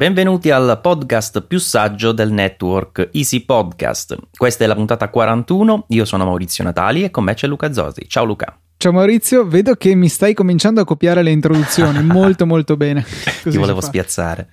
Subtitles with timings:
[0.00, 4.16] Benvenuti al podcast più saggio del network Easy Podcast.
[4.34, 8.08] Questa è la puntata 41, io sono Maurizio Natali e con me c'è Luca Zosi.
[8.08, 8.58] Ciao Luca.
[8.78, 13.04] Ciao Maurizio, vedo che mi stai cominciando a copiare le introduzioni, molto molto bene.
[13.04, 14.48] Così Ti volevo spiazzare.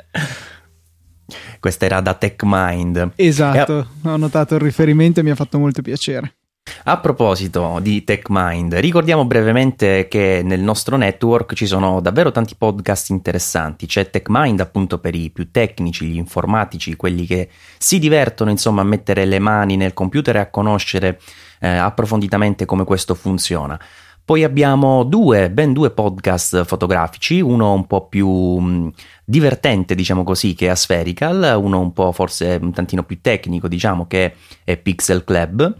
[1.61, 3.11] Questa era da TechMind.
[3.15, 4.09] Esatto, e...
[4.09, 6.36] ho notato il riferimento e mi ha fatto molto piacere.
[6.83, 13.09] A proposito di TechMind, ricordiamo brevemente che nel nostro network ci sono davvero tanti podcast
[13.09, 13.85] interessanti.
[13.85, 18.85] C'è TechMind appunto per i più tecnici, gli informatici, quelli che si divertono insomma a
[18.85, 21.19] mettere le mani nel computer e a conoscere
[21.59, 23.79] eh, approfonditamente come questo funziona.
[24.27, 28.91] Poi abbiamo due, ben due podcast fotografici, uno un po' più mh,
[29.23, 34.05] divertente, diciamo così, che è Aspherical, uno un po' forse un tantino più tecnico, diciamo,
[34.05, 34.33] che
[34.65, 35.73] è Pixel Club.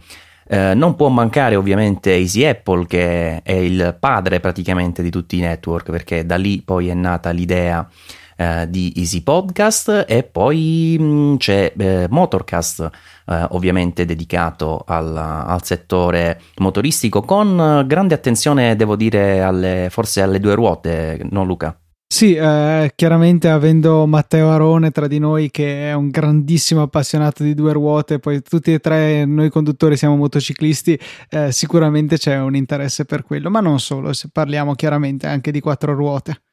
[0.50, 5.40] Eh, non può mancare ovviamente Easy Apple che è il padre praticamente di tutti i
[5.40, 7.86] network perché da lì poi è nata l'idea
[8.34, 12.88] eh, di Easy Podcast e poi mh, mm, c'è eh, Motorcast
[13.26, 20.40] eh, ovviamente dedicato al, al, settore motoristico con grande attenzione devo dire alle, forse alle
[20.40, 21.78] due ruote, no Luca?
[22.18, 27.54] Sì, eh, chiaramente avendo Matteo Arone tra di noi che è un grandissimo appassionato di
[27.54, 30.98] due ruote, poi tutti e tre noi conduttori siamo motociclisti,
[31.30, 35.60] eh, sicuramente c'è un interesse per quello, ma non solo, se parliamo chiaramente anche di
[35.60, 36.47] quattro ruote.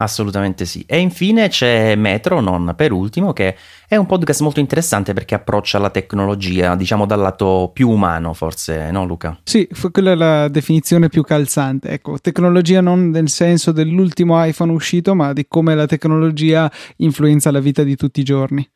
[0.00, 0.84] Assolutamente sì.
[0.86, 3.56] E infine c'è Metro, non per ultimo, che
[3.88, 8.92] è un podcast molto interessante perché approccia la tecnologia, diciamo dal lato più umano, forse,
[8.92, 9.36] no Luca?
[9.42, 11.88] Sì, quella è la definizione più calzante.
[11.88, 17.60] Ecco, tecnologia non nel senso dell'ultimo iPhone uscito, ma di come la tecnologia influenza la
[17.60, 18.68] vita di tutti i giorni.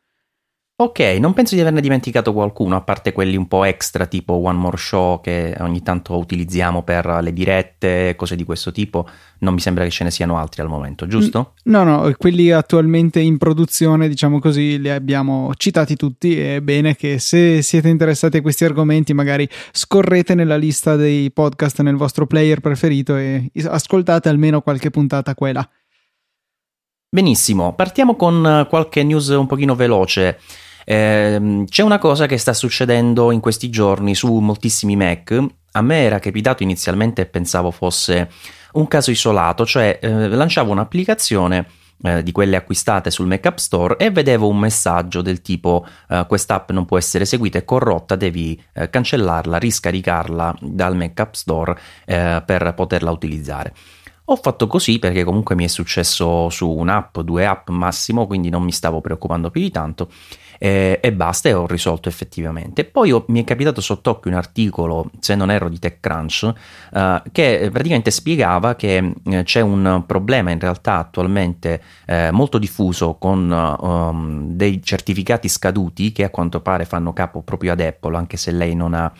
[0.82, 4.58] Ok, non penso di averne dimenticato qualcuno, a parte quelli un po' extra, tipo One
[4.58, 9.08] More Show, che ogni tanto utilizziamo per le dirette, cose di questo tipo.
[9.38, 11.54] Non mi sembra che ce ne siano altri al momento, giusto?
[11.66, 16.36] No, no, quelli attualmente in produzione, diciamo così, li abbiamo citati tutti.
[16.36, 21.80] È bene che se siete interessati a questi argomenti, magari scorrete nella lista dei podcast
[21.82, 25.70] nel vostro player preferito e ascoltate almeno qualche puntata qua e là.
[27.08, 30.40] Benissimo, partiamo con qualche news un pochino veloce.
[30.84, 35.38] Eh, c'è una cosa che sta succedendo in questi giorni su moltissimi Mac.
[35.72, 38.30] A me era capitato inizialmente e pensavo fosse
[38.72, 41.66] un caso isolato, cioè eh, lanciavo un'applicazione
[42.02, 46.24] eh, di quelle acquistate sul Mac App Store e vedevo un messaggio del tipo eh,
[46.26, 51.78] quest'app non può essere seguita, è corrotta, devi eh, cancellarla, riscaricarla dal Mac App Store
[52.04, 53.72] eh, per poterla utilizzare.
[54.26, 58.62] Ho fatto così perché comunque mi è successo su un'app, due app massimo, quindi non
[58.62, 60.08] mi stavo preoccupando più di tanto
[60.64, 62.84] eh, e basta e ho risolto effettivamente.
[62.84, 66.52] Poi ho, mi è capitato sott'occhio un articolo, se non erro di TechCrunch,
[66.94, 73.14] eh, che praticamente spiegava che eh, c'è un problema in realtà attualmente eh, molto diffuso
[73.14, 78.36] con um, dei certificati scaduti che a quanto pare fanno capo proprio ad Apple, anche
[78.36, 79.12] se lei non ha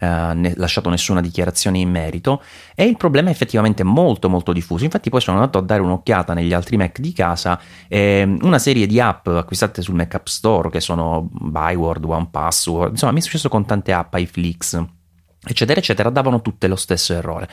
[0.00, 2.42] eh, ne- lasciato nessuna dichiarazione in merito
[2.74, 4.84] e il problema è effettivamente molto molto diffuso.
[4.84, 8.86] Infatti poi sono andato a dare un'occhiata negli altri Mac di casa e una serie
[8.86, 13.48] di app acquistate sul Mac App Store che sono Byword, OnePassword, insomma mi è successo
[13.48, 14.82] con tante app, iFlix,
[15.46, 17.48] eccetera eccetera, davano tutte lo stesso errore.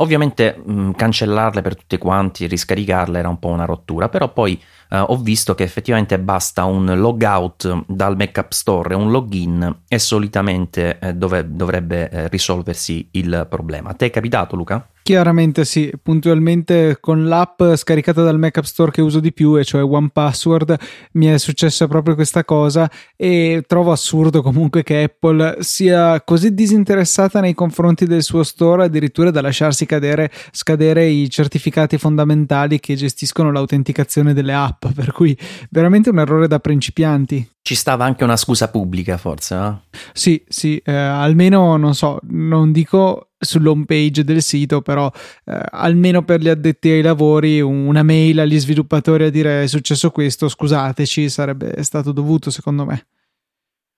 [0.00, 4.60] Ovviamente mh, cancellarle per tutte quanti, riscaricarle era un po' una rottura, però poi
[4.90, 10.98] eh, ho visto che effettivamente basta un logout dal Mac Store un login e solitamente
[10.98, 13.92] eh, dove, dovrebbe eh, risolversi il problema.
[13.94, 14.88] Te è capitato Luca?
[15.08, 19.64] Chiaramente sì, puntualmente con l'app scaricata dal Mac App Store che uso di più, e
[19.64, 20.76] cioè OnePassword,
[21.12, 27.40] mi è successa proprio questa cosa e trovo assurdo comunque che Apple sia così disinteressata
[27.40, 33.50] nei confronti del suo store addirittura da lasciarsi cadere, scadere i certificati fondamentali che gestiscono
[33.50, 35.34] l'autenticazione delle app, per cui
[35.70, 37.48] veramente un errore da principianti.
[37.68, 39.82] Ci stava anche una scusa pubblica forse, no?
[40.14, 45.12] Sì, sì, eh, almeno non so, non dico sull'home page del sito, però
[45.44, 50.10] eh, almeno per gli addetti ai lavori una mail agli sviluppatori a dire è successo
[50.10, 53.06] questo, scusateci, sarebbe stato dovuto secondo me.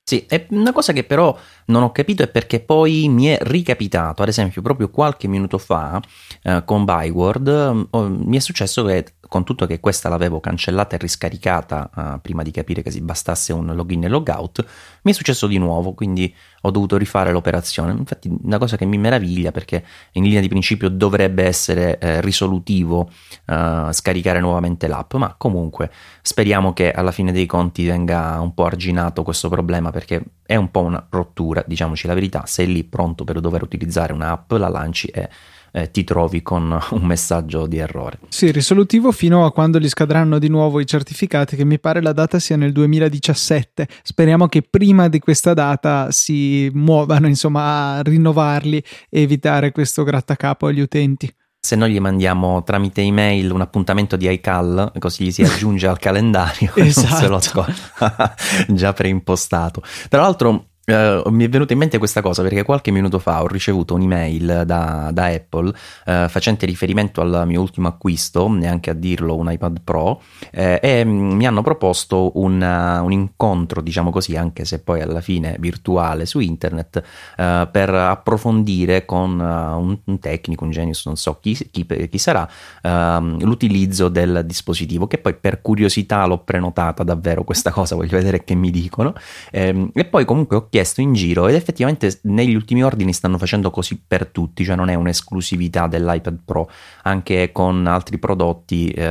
[0.03, 4.23] Sì, è una cosa che però non ho capito è perché poi mi è ricapitato,
[4.23, 6.03] ad esempio proprio qualche minuto fa
[6.43, 10.99] eh, con Byword, oh, mi è successo che con tutto che questa l'avevo cancellata e
[10.99, 14.67] riscaricata uh, prima di capire che si bastasse un login e logout,
[15.03, 17.93] mi è successo di nuovo, quindi ho dovuto rifare l'operazione.
[17.93, 23.09] Infatti, una cosa che mi meraviglia perché in linea di principio dovrebbe essere eh, risolutivo
[23.47, 25.93] uh, scaricare nuovamente l'app, ma comunque
[26.23, 30.73] speriamo che alla fine dei conti venga un po' arginato questo problema perché è un
[30.73, 32.43] po' una rottura, diciamoci la verità.
[32.47, 35.29] Sei lì pronto per dover utilizzare un'app, la lanci e
[35.73, 38.19] eh, ti trovi con un messaggio di errore.
[38.29, 42.13] Sì, risolutivo fino a quando gli scadranno di nuovo i certificati, che mi pare la
[42.13, 43.89] data sia nel 2017.
[44.03, 50.67] Speriamo che prima di questa data si muovano insomma a rinnovarli e evitare questo grattacapo
[50.67, 51.33] agli utenti
[51.63, 55.99] se noi gli mandiamo tramite email un appuntamento di iCal, così gli si aggiunge al
[55.99, 56.81] calendario esatto.
[56.81, 57.73] e non se lo esatto.
[57.73, 58.35] scorda
[58.69, 59.83] già preimpostato.
[60.09, 63.47] Tra l'altro Uh, mi è venuta in mente questa cosa perché qualche minuto fa ho
[63.47, 69.37] ricevuto un'email da, da Apple uh, facente riferimento al mio ultimo acquisto, neanche a dirlo,
[69.37, 70.21] un iPad Pro,
[70.51, 75.01] eh, e mm, mi hanno proposto un, uh, un, incontro, diciamo così, anche se poi
[75.01, 77.03] alla fine virtuale su internet,
[77.37, 82.49] per approfondire con un, un, tecnico, un genius, non so chi, chi, chi sarà,
[82.83, 88.45] ehm, l'utilizzo del dispositivo, che poi per curiosità l'ho prenotata davvero questa cosa, voglio vedere
[88.45, 89.15] che mi dicono,
[89.51, 93.37] ehm, e poi comunque ho chiesto chiesto in giro ed effettivamente negli ultimi ordini stanno
[93.37, 96.71] facendo così per tutti, cioè non è un'esclusività dell'iPad Pro,
[97.03, 99.05] anche con altri prodotti eh,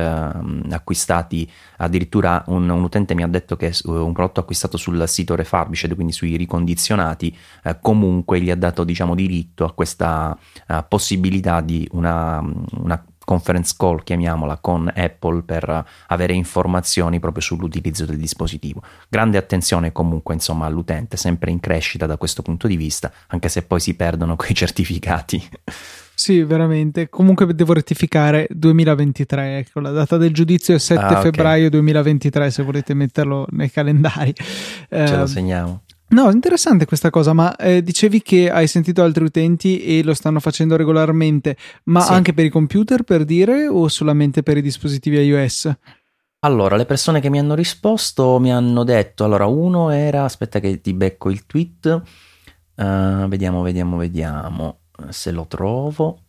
[0.70, 5.94] acquistati, addirittura un, un, utente mi ha detto che un prodotto acquistato sul sito Refurbished,
[5.94, 10.36] quindi sui ricondizionati, eh, comunque gli ha dato diciamo diritto a questa
[10.68, 12.44] uh, possibilità di una,
[12.78, 18.82] una conference call, chiamiamola, con Apple per avere informazioni proprio sull'utilizzo del dispositivo.
[19.08, 23.62] Grande attenzione comunque insomma all'utente, sempre in crescita da questo punto di vista, anche se
[23.62, 25.48] poi si perdono quei certificati.
[26.12, 27.08] Sì, veramente.
[27.08, 31.22] Comunque devo rettificare 2023, ecco, la data del giudizio è 7 ah, okay.
[31.22, 34.34] febbraio 2023 se volete metterlo nei calendari.
[34.34, 35.82] Ce eh, lo segniamo.
[36.10, 40.40] No, interessante questa cosa, ma eh, dicevi che hai sentito altri utenti e lo stanno
[40.40, 42.12] facendo regolarmente, ma sì.
[42.12, 45.72] anche per i computer per dire o solamente per i dispositivi iOS?
[46.40, 50.80] Allora, le persone che mi hanno risposto mi hanno detto, allora uno era, aspetta che
[50.80, 52.02] ti becco il tweet,
[52.76, 54.78] uh, vediamo, vediamo, vediamo
[55.10, 56.22] se lo trovo.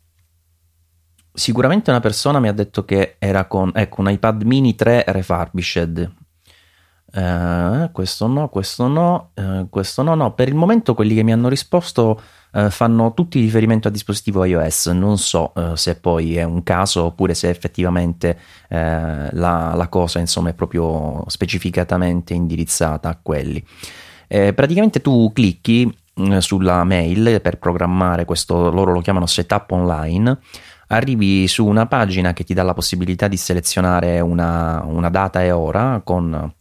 [1.33, 6.11] Sicuramente una persona mi ha detto che era con ecco, un iPad mini 3 refurbished,
[7.13, 10.33] eh, questo no, questo no, eh, questo no, no.
[10.33, 12.21] Per il momento quelli che mi hanno risposto
[12.53, 14.87] eh, fanno tutti riferimento a dispositivo iOS.
[14.87, 18.37] Non so eh, se poi è un caso oppure se effettivamente
[18.69, 23.63] eh, la, la, cosa insomma, è proprio specificatamente indirizzata a quelli.
[24.27, 30.39] Eh, praticamente tu clicchi mm, sulla mail per programmare questo, loro lo chiamano setup online
[30.87, 35.51] arrivi su una pagina che ti dà la possibilità di selezionare una, una data e
[35.51, 36.53] ora con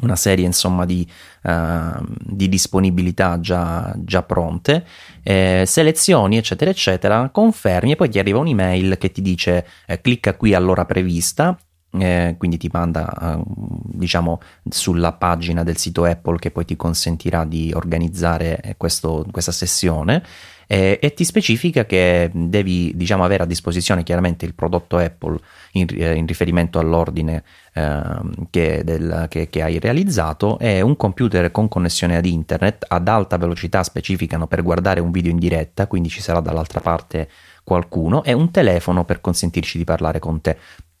[0.00, 1.08] una serie insomma di,
[1.44, 4.84] uh, di disponibilità già, già pronte,
[5.22, 10.34] eh, selezioni eccetera eccetera, confermi e poi ti arriva un'email che ti dice eh, clicca
[10.34, 11.58] qui all'ora prevista,
[11.90, 17.44] eh, quindi ti manda uh, diciamo sulla pagina del sito Apple che poi ti consentirà
[17.44, 20.22] di organizzare questo, questa sessione
[20.70, 25.38] eh, e ti specifica che devi diciamo, avere a disposizione chiaramente il prodotto Apple
[25.72, 27.42] in, eh, in riferimento all'ordine
[27.72, 28.02] eh,
[28.50, 30.58] che, del, che, che, hai realizzato.
[30.58, 35.30] E un computer con connessione ad internet ad alta velocità specificano per guardare un video
[35.30, 37.30] in diretta, quindi ci sarà dall'altra parte
[37.64, 38.22] qualcuno.
[38.22, 40.58] E un telefono per consentirci di parlare con te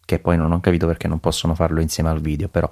[0.08, 2.70] che poi non ho capito perché non possono farlo insieme al video però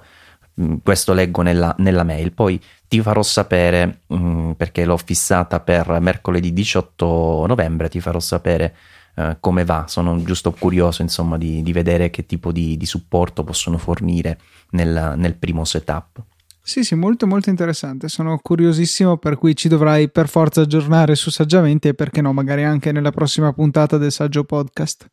[0.81, 5.99] questo leggo nella, nella, mail, poi ti farò sapere mh, mm, perché l'ho fissata per
[5.99, 8.75] mercoledì 18 novembre, ti farò sapere
[9.15, 13.43] uh, come va, sono giusto curioso insomma di, di vedere che tipo di, di, supporto
[13.43, 14.39] possono fornire
[14.71, 16.23] nel, nel primo setup.
[16.61, 18.09] Sì, sì, molto molto interessante.
[18.09, 22.65] Sono curiosissimo, per cui ci dovrai per forza aggiornare su Saggiamente e perché no, magari
[22.65, 25.07] anche nella prossima puntata del Saggio Podcast.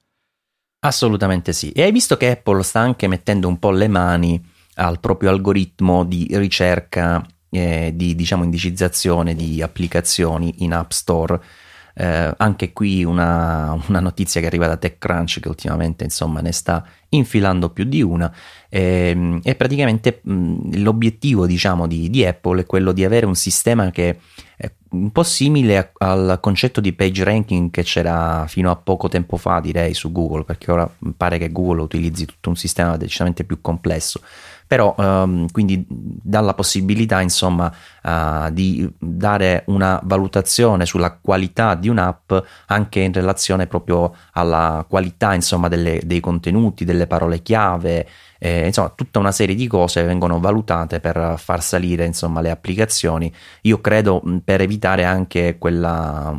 [0.80, 1.70] Assolutamente sì.
[1.70, 6.04] E hai visto che Apple sta anche mettendo un po' le mani al proprio algoritmo
[6.04, 11.40] di ricerca, eh, di diciamo indicizzazione di applicazioni in App Store.
[11.96, 16.84] Eh, anche qui una, una, notizia che arriva da TechCrunch che ultimamente insomma ne sta
[17.10, 18.34] infilando più di una
[18.68, 23.92] eh, e praticamente mh, l'obiettivo diciamo di, di, Apple è quello di avere un sistema
[23.92, 24.18] che
[24.56, 29.06] è un po' simile a, al concetto di page ranking che c'era fino a poco
[29.06, 33.44] tempo fa direi su Google perché ora pare che Google utilizzi tutto un sistema decisamente
[33.44, 34.20] più complesso
[34.66, 41.88] però um, quindi dà la possibilità insomma uh, di dare una valutazione sulla qualità di
[41.88, 42.32] un'app
[42.66, 48.92] anche in relazione proprio alla qualità insomma delle, dei contenuti, delle parole chiave, eh, insomma
[48.94, 53.32] tutta una serie di cose vengono valutate per far salire insomma le applicazioni.
[53.62, 56.34] Io credo per evitare anche quella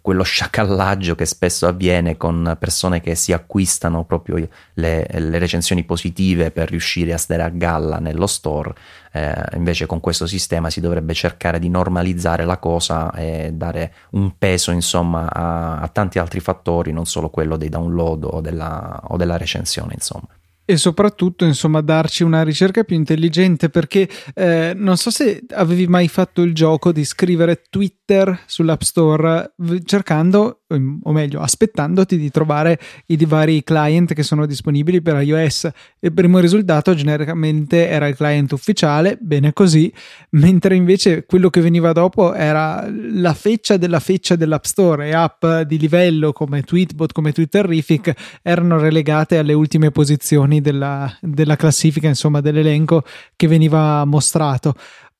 [0.00, 4.36] quello sciacallaggio che spesso avviene con persone che si acquistano proprio
[4.74, 8.74] le, le recensioni positive per riuscire a stare a galla nello store.
[9.12, 14.36] Eh, invece con questo sistema si dovrebbe cercare di normalizzare la cosa e dare un
[14.36, 19.16] peso insomma a, a tanti altri fattori, non solo quello dei download o della, o
[19.16, 20.26] della recensione insomma
[20.64, 26.08] e soprattutto insomma darci una ricerca più intelligente perché eh, non so se avevi mai
[26.08, 29.54] fatto il gioco di scrivere Twitter sull'App Store
[29.84, 30.60] cercando
[31.02, 35.68] o meglio aspettandoti di trovare i vari client che sono disponibili per iOS.
[36.00, 39.92] Il primo risultato genericamente era il client ufficiale bene così
[40.30, 45.44] mentre invece quello che veniva dopo era la feccia della feccia dell'App Store e app
[45.66, 52.40] di livello come Tweetbot come Twitterific erano relegate alle ultime posizioni della, della classifica insomma
[52.40, 53.02] dell'elenco
[53.36, 54.74] che veniva mostrato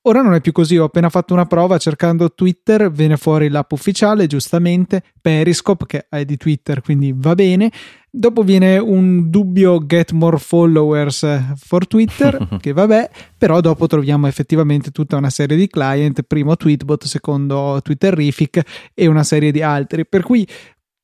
[0.06, 3.72] Ora non è più così, ho appena fatto una prova cercando Twitter, viene fuori l'app
[3.72, 7.72] ufficiale, giustamente, Periscope che è di Twitter, quindi va bene.
[8.10, 14.90] Dopo viene un dubbio get more followers for Twitter, che vabbè, però dopo troviamo effettivamente
[14.90, 20.06] tutta una serie di client, primo Tweetbot, secondo Twitterific e una serie di altri.
[20.06, 20.46] Per cui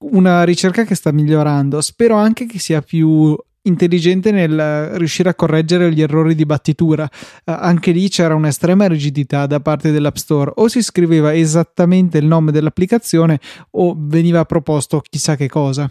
[0.01, 1.81] una ricerca che sta migliorando.
[1.81, 7.05] Spero anche che sia più intelligente nel riuscire a correggere gli errori di battitura.
[7.05, 12.27] Uh, anche lì c'era un'estrema rigidità da parte dell'App Store, o si scriveva esattamente il
[12.27, 13.39] nome dell'applicazione
[13.73, 15.91] o veniva proposto chissà che cosa.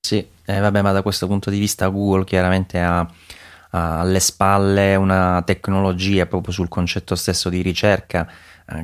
[0.00, 3.00] Sì, eh, vabbè, ma da questo punto di vista Google chiaramente ha,
[3.70, 8.26] ha alle spalle una tecnologia proprio sul concetto stesso di ricerca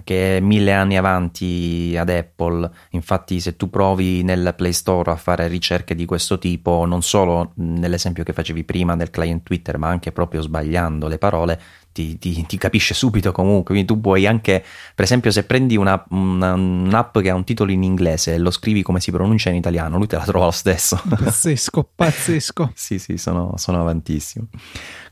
[0.05, 2.71] che è mille anni avanti ad Apple.
[2.91, 7.53] Infatti, se tu provi nel Play Store a fare ricerche di questo tipo, non solo
[7.57, 11.61] nell'esempio che facevi prima del client Twitter, ma anche proprio sbagliando le parole,
[11.93, 13.75] ti, ti, ti capisce subito comunque.
[13.75, 14.63] Quindi tu puoi anche,
[14.95, 18.51] per esempio, se prendi una, una, un'app che ha un titolo in inglese e lo
[18.51, 21.01] scrivi come si pronuncia in italiano, lui te la trova lo stesso.
[21.09, 22.73] Pazzesco, pazzesco.
[22.77, 24.49] sì, sì, sono, sono avantissimo.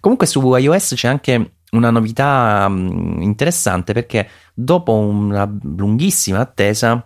[0.01, 7.05] Comunque su iOS c'è anche una novità mm, interessante perché dopo una lunghissima attesa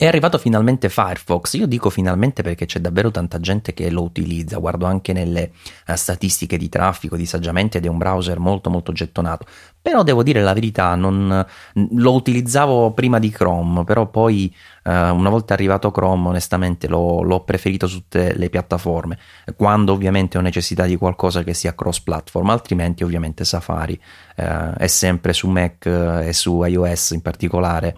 [0.00, 1.52] è arrivato finalmente Firefox.
[1.58, 4.56] Io dico finalmente perché c'è davvero tanta gente che lo utilizza.
[4.56, 5.52] Guardo anche nelle
[5.86, 9.44] uh, statistiche di traffico di saggiamente ed è un browser molto molto gettonato.
[9.82, 11.44] Però devo dire la verità, non,
[11.92, 17.44] lo utilizzavo prima di Chrome, però poi uh, una volta arrivato Chrome onestamente l'ho, l'ho,
[17.44, 19.18] preferito su tutte le piattaforme,
[19.56, 23.98] quando ovviamente ho necessità di qualcosa che sia cross platform, altrimenti ovviamente Safari
[24.36, 27.96] uh, è sempre su Mac uh, e su iOS in particolare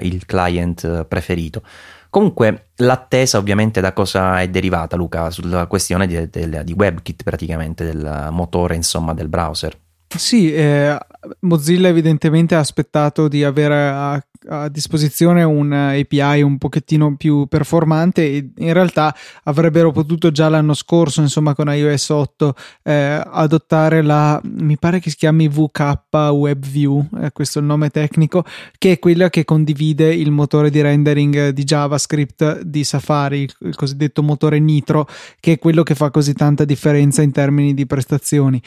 [0.00, 1.62] il client preferito.
[2.10, 5.30] Comunque l'attesa ovviamente da cosa è derivata Luca?
[5.30, 9.78] Sulla questione di, di, di WebKit praticamente, del motore insomma del browser.
[10.16, 10.98] Sì, eh,
[11.40, 18.22] Mozilla evidentemente ha aspettato di avere a a disposizione un API un pochettino più performante
[18.24, 24.40] e in realtà avrebbero potuto già l'anno scorso insomma con iOS 8 eh, adottare la
[24.44, 25.98] mi pare che si chiami VK
[26.30, 28.44] WebView eh, questo è il nome tecnico
[28.78, 33.76] che è quella che condivide il motore di rendering di JavaScript di Safari il, il
[33.76, 35.06] cosiddetto motore Nitro
[35.38, 38.60] che è quello che fa così tanta differenza in termini di prestazioni.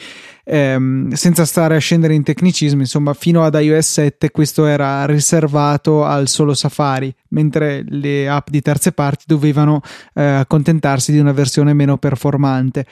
[0.44, 6.04] Eh, senza stare a scendere in tecnicismi insomma fino ad iOS 7 questo era riservato
[6.04, 9.80] al solo Safari, mentre le app di terze parti dovevano
[10.14, 12.86] eh, accontentarsi di una versione meno performante.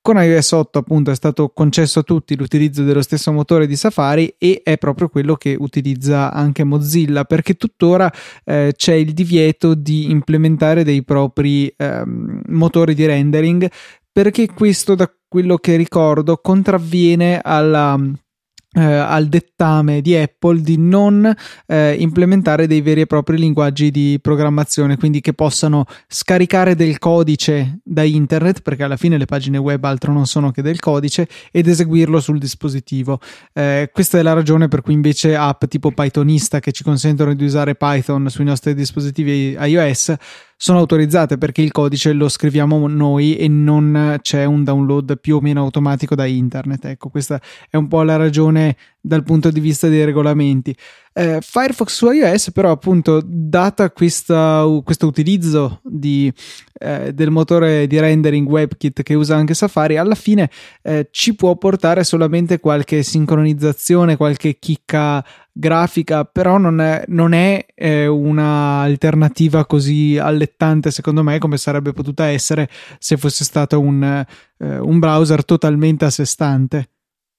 [0.00, 4.34] Con iOS 8 appunto è stato concesso a tutti l'utilizzo dello stesso motore di Safari
[4.38, 8.10] e è proprio quello che utilizza anche Mozilla perché tuttora
[8.44, 13.70] eh, c'è il divieto di implementare dei propri eh, motori di rendering
[14.10, 18.00] perché questo da quello che ricordo contravviene alla
[18.72, 21.34] eh, al dettame di Apple di non
[21.66, 27.80] eh, implementare dei veri e propri linguaggi di programmazione, quindi che possano scaricare del codice
[27.82, 31.66] da internet, perché alla fine le pagine web altro non sono che del codice, ed
[31.66, 33.20] eseguirlo sul dispositivo.
[33.52, 37.44] Eh, questa è la ragione per cui invece app tipo Pythonista che ci consentono di
[37.44, 40.14] usare Python sui nostri dispositivi iOS
[40.60, 45.40] sono autorizzate perché il codice lo scriviamo noi e non c'è un download più o
[45.40, 46.84] meno automatico da internet.
[46.86, 50.74] Ecco, questa è un po' la ragione dal punto di vista dei regolamenti.
[51.12, 56.32] Eh, Firefox su iOS, però, appunto, data questa, questo utilizzo di,
[56.78, 60.50] eh, del motore di rendering WebKit che usa anche Safari, alla fine
[60.82, 67.66] eh, ci può portare solamente qualche sincronizzazione, qualche chicca grafica, però non è, non è
[67.74, 74.78] eh, un'alternativa così allettante, secondo me, come sarebbe potuta essere se fosse stato un, eh,
[74.78, 76.90] un browser totalmente a sé stante.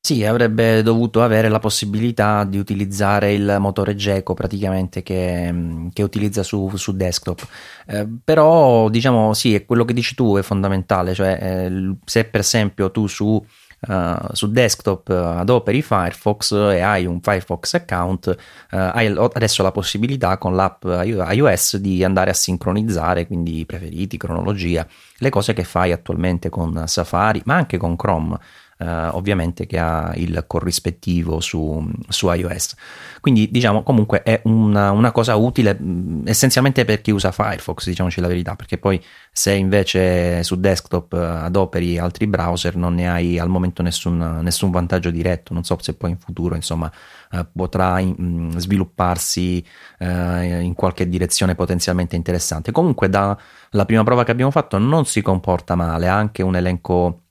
[0.10, 5.54] Sì, avrebbe dovuto avere la possibilità di utilizzare il motore Geco praticamente che,
[5.94, 7.48] che utilizza su, su desktop.
[7.86, 12.40] Eh, però, diciamo, sì, è quello che dici tu è fondamentale, cioè eh, se per
[12.40, 13.46] esempio tu su
[13.88, 18.36] Uh, su desktop uh, adoperi Firefox e hai un Firefox account,
[18.72, 24.86] uh, hai adesso la possibilità con l'app iOS di andare a sincronizzare, quindi preferiti, cronologia,
[25.20, 28.38] le cose che fai attualmente con Safari, ma anche con Chrome
[28.80, 32.76] eh, ovviamente che ha il corrispettivo su, su, iOS.
[33.20, 37.88] Quindi diciamo comunque è una, una cosa utile mh, mm, essenzialmente per chi usa Firefox,
[37.88, 43.10] diciamoci la verità, perché poi se invece su desktop eh, adoperi altri browser non ne
[43.10, 46.90] hai al momento nessun, nessun vantaggio diretto, non so se poi in futuro insomma
[47.32, 49.64] eh, potrà in, mh, mm, svilupparsi
[50.00, 52.72] eh, in qualche direzione potenzialmente interessante.
[52.72, 53.38] Comunque dalla
[53.86, 57.24] prima prova che abbiamo fatto non si comporta male, ha anche un elenco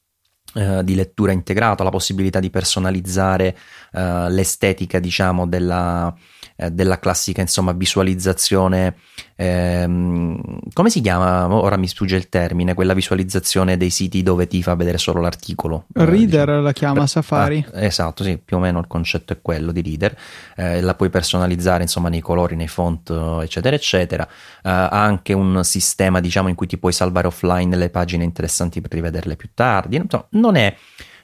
[0.55, 3.57] eh, di lettura integrato, la possibilità di personalizzare
[3.93, 6.14] uh, l'estetica, diciamo, della,
[6.60, 8.96] eh, della classica insomma, visualizzazione.
[9.36, 11.46] Ehm, come si chiama?
[11.54, 15.84] Ora mi sfugge il termine, quella visualizzazione dei siti dove ti fa vedere solo l'articolo.
[15.92, 16.60] Reader diciamo.
[16.60, 17.64] la chiama Safari.
[17.72, 20.18] Ah, esatto, sì, più o meno il concetto è quello di Reader.
[20.56, 23.08] Eh, la puoi personalizzare insomma nei colori, nei font,
[23.40, 24.26] eccetera, eccetera.
[24.26, 28.80] Eh, ha anche un sistema, diciamo, in cui ti puoi salvare offline le pagine interessanti
[28.80, 29.94] per rivederle più tardi.
[29.94, 30.74] Insomma, non è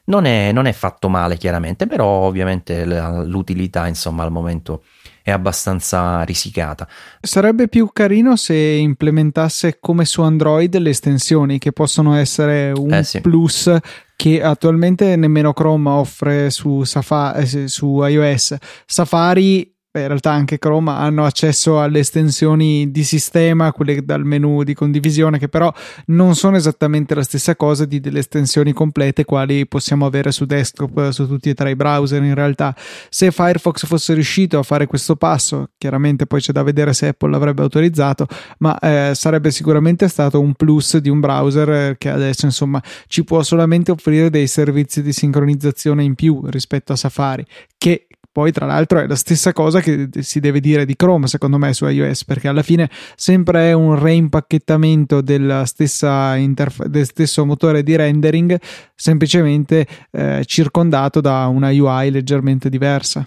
[0.06, 4.82] non è, non è, fatto male chiaramente, però ovviamente l'utilità insomma al momento
[5.24, 6.86] è abbastanza risicata.
[7.18, 13.04] Sarebbe più carino se implementasse come su Android le estensioni che possono essere un eh
[13.04, 13.22] sì.
[13.22, 13.74] plus
[14.16, 18.54] che attualmente nemmeno Chrome offre su, Safari, eh, su iOS.
[18.84, 24.64] Safari Beh, in realtà anche Chrome hanno accesso alle estensioni di sistema, quelle dal menu
[24.64, 25.72] di condivisione, che però
[26.06, 31.10] non sono esattamente la stessa cosa di delle estensioni complete quali possiamo avere su desktop
[31.10, 32.20] su tutti e tre i browser.
[32.24, 32.74] In realtà,
[33.08, 37.30] se Firefox fosse riuscito a fare questo passo, chiaramente poi c'è da vedere se Apple
[37.30, 38.26] l'avrebbe autorizzato,
[38.58, 43.44] ma eh, sarebbe sicuramente stato un plus di un browser che adesso insomma ci può
[43.44, 47.46] solamente offrire dei servizi di sincronizzazione in più rispetto a Safari,
[47.78, 51.56] che poi, tra l'altro, è la stessa cosa che si deve dire di Chrome, secondo
[51.56, 57.46] me, su iOS, perché alla fine sempre è un reimpacchettamento della stessa interfa- del stesso
[57.46, 58.58] motore di rendering,
[58.96, 63.24] semplicemente eh, circondato da una UI leggermente diversa.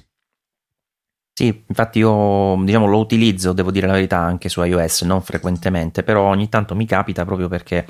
[1.40, 6.02] Sì, infatti io diciamo, lo utilizzo, devo dire la verità, anche su iOS, non frequentemente,
[6.02, 7.86] però ogni tanto mi capita proprio perché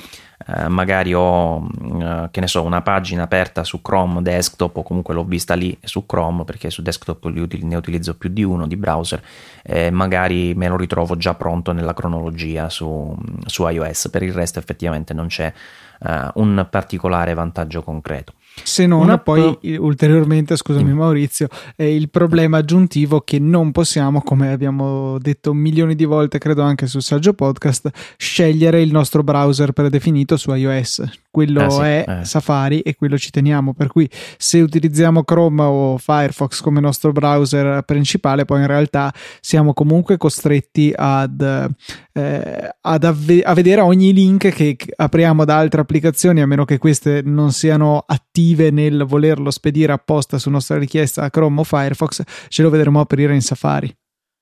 [0.47, 5.13] eh, magari ho, eh, che ne so, una pagina aperta su Chrome desktop o comunque
[5.13, 9.23] l'ho vista lì su Chrome perché su desktop ne utilizzo più di uno di browser
[9.63, 14.59] e magari me lo ritrovo già pronto nella cronologia su, su iOS, per il resto
[14.59, 15.53] effettivamente non c'è
[16.01, 18.33] eh, un particolare vantaggio concreto.
[18.63, 19.17] Se non, Una...
[19.17, 25.95] poi ulteriormente, scusami Maurizio, è il problema aggiuntivo che non possiamo, come abbiamo detto milioni
[25.95, 31.03] di volte, credo anche sul saggio podcast, scegliere il nostro browser predefinito su iOS.
[31.37, 32.25] Quello ah, sì, è eh.
[32.25, 33.75] Safari e quello ci teniamo.
[33.75, 39.73] Per cui se utilizziamo Chrome o Firefox come nostro browser principale, poi in realtà siamo
[39.73, 41.69] comunque costretti ad,
[42.11, 46.79] eh, ad avve- a vedere ogni link che apriamo da altre applicazioni, a meno che
[46.79, 52.23] queste non siano attive nel volerlo spedire apposta su nostra richiesta a Chrome o Firefox,
[52.47, 53.95] ce lo vedremo aprire in Safari.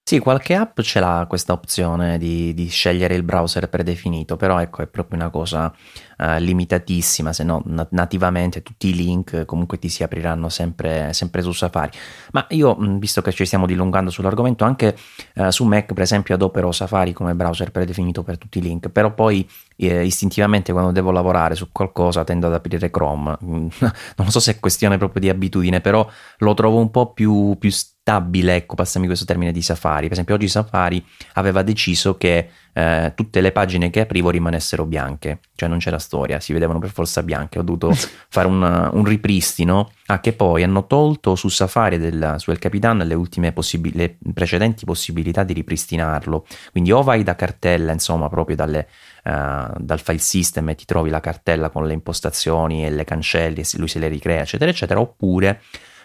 [0.08, 4.84] Sì, qualche app ce l'ha questa opzione di, di, scegliere il browser predefinito, però ecco
[4.84, 5.74] è proprio una cosa
[6.20, 11.52] uh, limitatissima, se no nativamente tutti i link comunque ti si apriranno sempre, sempre su
[11.54, 11.90] Safari.
[12.34, 14.96] Ma io, visto che ci stiamo dilungando sull'argomento, anche
[15.38, 19.12] uh, su Mac per esempio adopero Safari come browser predefinito per tutti i link, però
[19.12, 23.36] poi eh, istintivamente quando devo lavorare su qualcosa tendo ad aprire Chrome.
[23.42, 27.72] non so se è questione proprio di abitudine, però lo trovo un po' più, più
[28.06, 30.04] stabile, ecco, passami questo termine di Safari.
[30.04, 35.40] Per esempio, oggi Safari aveva deciso che eh, tutte le pagine che aprivo rimanessero bianche,
[35.56, 37.58] cioè non c'era storia, si vedevano per forza bianche.
[37.58, 37.92] Ho dovuto
[38.30, 39.90] fare un, un ripristino.
[40.06, 44.18] Ah, che poi hanno tolto su Safari del, su El Capitan le ultime possib- le
[44.36, 46.46] precedenti possibilità di ripristinarlo.
[46.72, 48.88] Quindi o vai da cartella, insomma, proprio dalle,
[49.24, 53.62] uh, dal file system e ti trovi la cartella con le impostazioni e le cancelli
[53.62, 55.62] e lui se le ricrea, eccetera, eccetera, oppure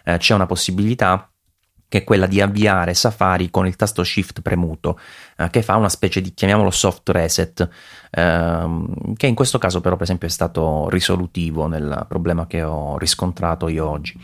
[0.06, 1.29] uh, c'è una possibilità
[1.90, 4.96] che è quella di avviare Safari con il tasto Shift premuto,
[5.36, 7.68] eh, che fa una specie di, chiamiamolo soft reset,
[8.12, 12.96] ehm, che in questo caso però per esempio è stato risolutivo nel problema che ho
[12.96, 14.16] riscontrato io oggi.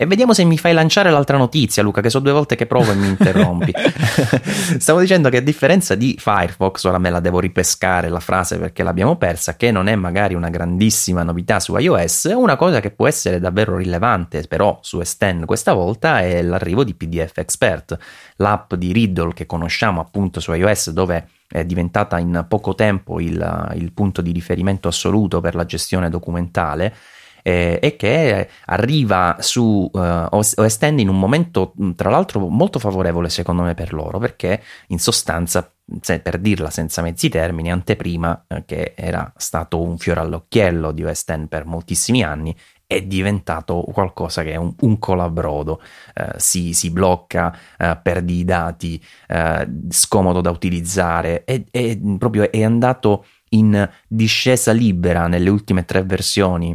[0.00, 2.92] E vediamo se mi fai lanciare l'altra notizia, Luca, che so due volte che provo
[2.92, 3.72] e mi interrompi.
[4.78, 8.84] Stavo dicendo che a differenza di Firefox, ora me la devo ripescare la frase perché
[8.84, 13.08] l'abbiamo persa, che non è magari una grandissima novità su iOS, una cosa che può
[13.08, 17.98] essere davvero rilevante però su S10 questa volta è l'arrivo di PDF Expert,
[18.36, 23.72] l'app di Riddle che conosciamo appunto su iOS dove è diventata in poco tempo il,
[23.74, 26.94] il punto di riferimento assoluto per la gestione documentale
[27.42, 29.98] eh, e che arriva su uh,
[30.30, 34.98] OS X in un momento tra l'altro molto favorevole secondo me per loro perché in
[34.98, 35.70] sostanza
[36.00, 41.04] se, per dirla senza mezzi termini anteprima eh, che era stato un fiore all'occhiello di
[41.04, 42.54] OS X per moltissimi anni
[42.88, 45.78] è diventato qualcosa che è un, un colabrodo,
[46.14, 52.50] eh, si, si, blocca, eh, perdi i dati, eh, scomodo da utilizzare, è, è, proprio
[52.50, 56.74] è andato in discesa libera nelle ultime tre versioni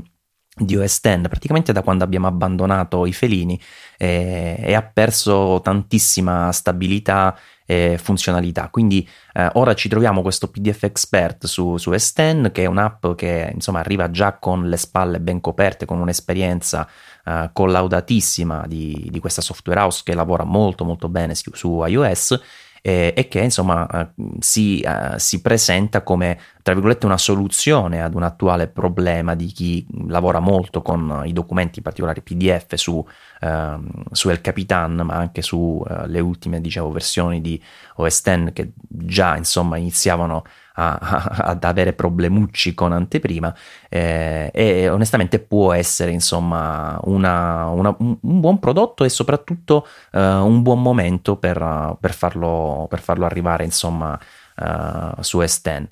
[0.56, 3.60] di OS X, praticamente da quando abbiamo abbandonato i felini
[3.98, 7.36] eh, e ha perso tantissima stabilità
[7.66, 8.70] e funzionalità.
[8.70, 13.52] Quindi eh, ora ci troviamo questo PDF Expert su, su S10 che è un'app che
[13.54, 16.88] insomma arriva già con le spalle ben coperte, con un'esperienza
[17.26, 22.40] eh, collaudatissima di, di, questa software house che lavora molto molto bene su, su iOS
[22.86, 28.14] eh, e che insomma eh, si, eh, si, presenta come tra virgolette una soluzione ad
[28.14, 33.06] un attuale problema di chi lavora molto con i documenti, in particolare PDF su,
[33.40, 37.62] ehm, su El Capitan, ma anche sulle eh, ultime diciamo, versioni di
[37.96, 40.98] OS X che già insomma iniziavano a, a,
[41.38, 43.54] ad avere problemucci con anteprima
[43.90, 50.62] eh, e onestamente può essere insomma una, una, un, buon prodotto e soprattutto uh, un
[50.62, 54.20] buon momento per, per, farlo, per farlo, arrivare insomma
[54.58, 55.88] uh, su S10.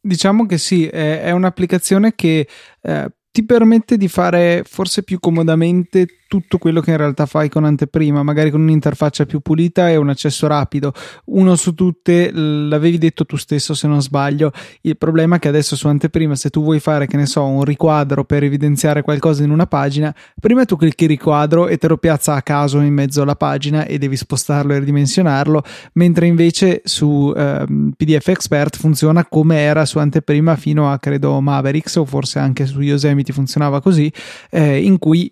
[0.00, 2.46] Diciamo che sì, è, è un'applicazione che
[2.82, 7.64] eh, ti permette di fare forse più comodamente tutto quello che in realtà fai con
[7.64, 10.92] anteprima, magari con un'interfaccia più pulita e un accesso rapido.
[11.26, 15.76] Uno su tutte, l'avevi detto tu stesso se non sbaglio, il problema è che adesso
[15.76, 19.50] su anteprima se tu vuoi fare, che ne so, un riquadro per evidenziare qualcosa in
[19.50, 23.36] una pagina, prima tu clicchi riquadro e te lo piazza a caso in mezzo alla
[23.36, 25.62] pagina e devi spostarlo e ridimensionarlo,
[25.94, 27.64] mentre invece su eh,
[27.96, 32.80] PDF Expert funziona come era su anteprima fino a credo Mavericks o forse anche su
[32.80, 34.12] Yosemite funzionava così,
[34.50, 35.30] eh, in cui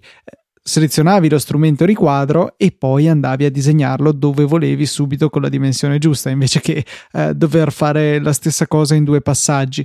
[0.64, 5.98] selezionavi lo strumento riquadro e poi andavi a disegnarlo dove volevi subito con la dimensione
[5.98, 9.85] giusta invece che eh, dover fare la stessa cosa in due passaggi.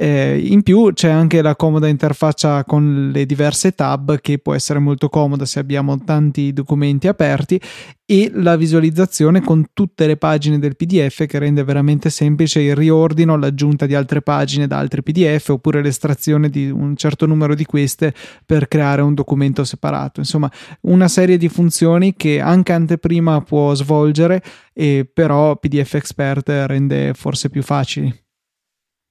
[0.00, 4.78] Eh, in più c'è anche la comoda interfaccia con le diverse tab che può essere
[4.78, 7.60] molto comoda se abbiamo tanti documenti aperti
[8.06, 13.36] e la visualizzazione con tutte le pagine del PDF che rende veramente semplice il riordino,
[13.36, 18.14] l'aggiunta di altre pagine da altri PDF oppure l'estrazione di un certo numero di queste
[18.46, 20.20] per creare un documento separato.
[20.20, 20.48] Insomma,
[20.82, 27.50] una serie di funzioni che anche anteprima può svolgere e però PDF Expert rende forse
[27.50, 28.26] più facili.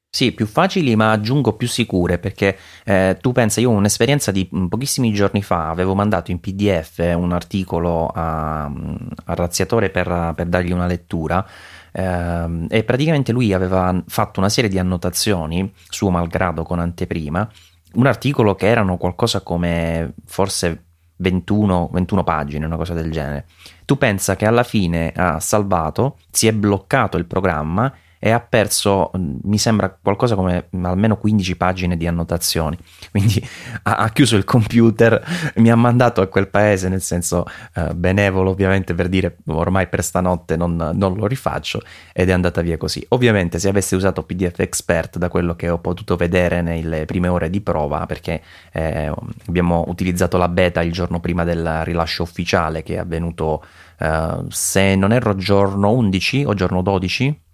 [0.10, 4.50] Sì, più facili ma aggiungo più sicure perché eh, tu pensa, io ho un'esperienza di
[4.54, 10.48] mm, pochissimi giorni fa, avevo mandato in PDF un articolo a, mm, razziatore per, per,
[10.48, 11.46] dargli una lettura
[11.92, 17.48] eh, e praticamente lui aveva fatto una serie di annotazioni, suo malgrado con anteprima,
[17.94, 20.86] un articolo che erano qualcosa come forse
[21.18, 23.46] 21, 21 pagine, una cosa del genere.
[23.86, 29.12] Tu pensa che alla fine ha salvato, si è bloccato il programma e ha perso,
[29.18, 32.78] mm, mi sembra, qualcosa come almeno 15 pagine di annotazioni.
[33.12, 33.46] Quindi
[33.84, 35.24] ha, ha chiuso il computer,
[35.56, 40.04] mi ha mandato a quel paese, nel senso eh, benevolo ovviamente per dire ormai per
[40.04, 41.82] stanotte non, non, lo rifaccio
[42.14, 43.06] ed è andata via così.
[43.10, 47.50] Ovviamente se avesse usato PDF Expert da quello che ho potuto vedere nelle prime ore
[47.50, 49.12] di prova, perché eh,
[49.48, 53.64] abbiamo utilizzato la beta il giorno prima del rilascio ufficiale che è avvenuto,
[54.00, 57.46] eh, se non erro, giorno 11 o giorno 12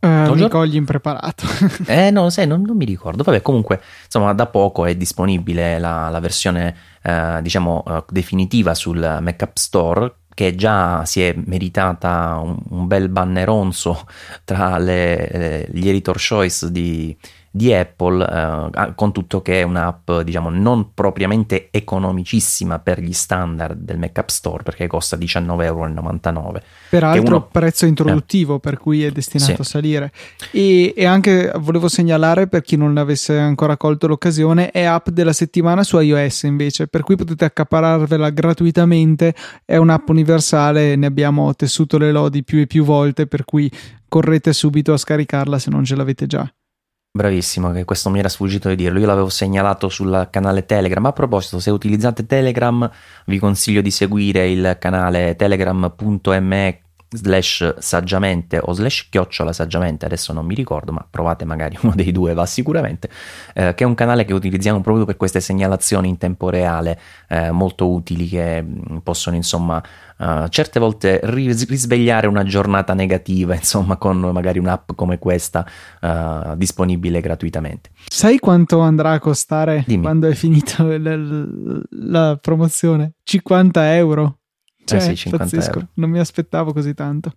[0.00, 1.44] Uh, mi cogli impreparato.
[1.86, 3.22] eh, no, sai, non, non, mi ricordo.
[3.22, 9.18] Vabbè, comunque, insomma, da poco è disponibile la, la versione, eh, diciamo, eh, definitiva sul
[9.20, 14.06] Mac App Store, che già si è meritata un, un bel banneronzo
[14.44, 17.14] tra le, le, gli editor choice di,
[17.52, 23.76] di Apple, eh, con tutto che è un'app diciamo non propriamente economicissima per gli standard
[23.76, 26.60] del Mac App Store perché costa 19,99 euro.
[26.90, 27.48] Peraltro uno...
[27.50, 28.60] prezzo introduttivo eh.
[28.60, 29.60] per cui è destinato sì.
[29.60, 30.12] a salire.
[30.52, 35.32] E, e, anche volevo segnalare per chi non avesse ancora colto l'occasione, è app della
[35.32, 39.34] settimana su iOS invece, per cui potete accapararvela gratuitamente,
[39.64, 43.70] è un'app universale, ne abbiamo tessuto le lodi più e più volte, per cui
[44.08, 46.48] correte subito a scaricarla se non ce l'avete già.
[47.12, 49.00] Bravissimo, che questo mi era sfuggito di dirlo.
[49.00, 51.04] Io l'avevo segnalato sul canale Telegram.
[51.06, 52.88] A proposito, se utilizzate Telegram,
[53.26, 56.80] vi consiglio di seguire il canale telegram.me
[57.12, 62.12] slash saggiamente o slash chiocciola saggiamente, adesso non mi ricordo, ma provate magari uno dei
[62.12, 63.08] due, va sicuramente,
[63.54, 67.50] eh, che è un canale che utilizziamo proprio per queste segnalazioni in tempo reale eh,
[67.50, 69.82] molto utili che mm, possono insomma
[70.20, 75.66] uh, certe volte ris- risvegliare una giornata negativa, insomma, con magari un'app come questa
[76.00, 77.90] uh, disponibile gratuitamente.
[78.06, 80.02] Sai quanto andrà a costare Dimmi.
[80.02, 81.16] quando è finita la,
[81.90, 83.14] la promozione?
[83.22, 84.39] 50 euro.
[84.98, 85.78] Cioè, eh sì, 50 pazzesco.
[85.78, 85.86] euro.
[85.94, 87.34] Non mi aspettavo così tanto.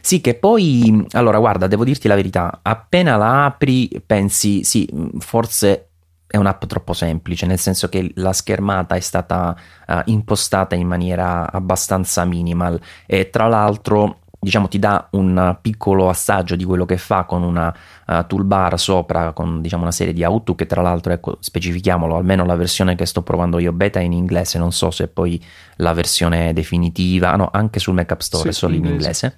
[0.00, 5.88] Sì, che poi, allora guarda, devo dirti la verità, appena la apri pensi, sì, forse
[6.26, 11.50] è un'app troppo semplice, nel senso che la schermata è stata uh, impostata in maniera
[11.50, 17.24] abbastanza minimal e tra l'altro diciamo ti dà un piccolo assaggio di quello che fa
[17.24, 17.74] con una
[18.06, 22.44] uh, toolbar sopra con diciamo una serie di auto che tra l'altro ecco specifichiamolo almeno
[22.44, 25.42] la versione che sto provando io beta è in inglese non so se poi
[25.76, 29.36] la versione definitiva no anche sul Mac App Store Sì, è solo in inglese.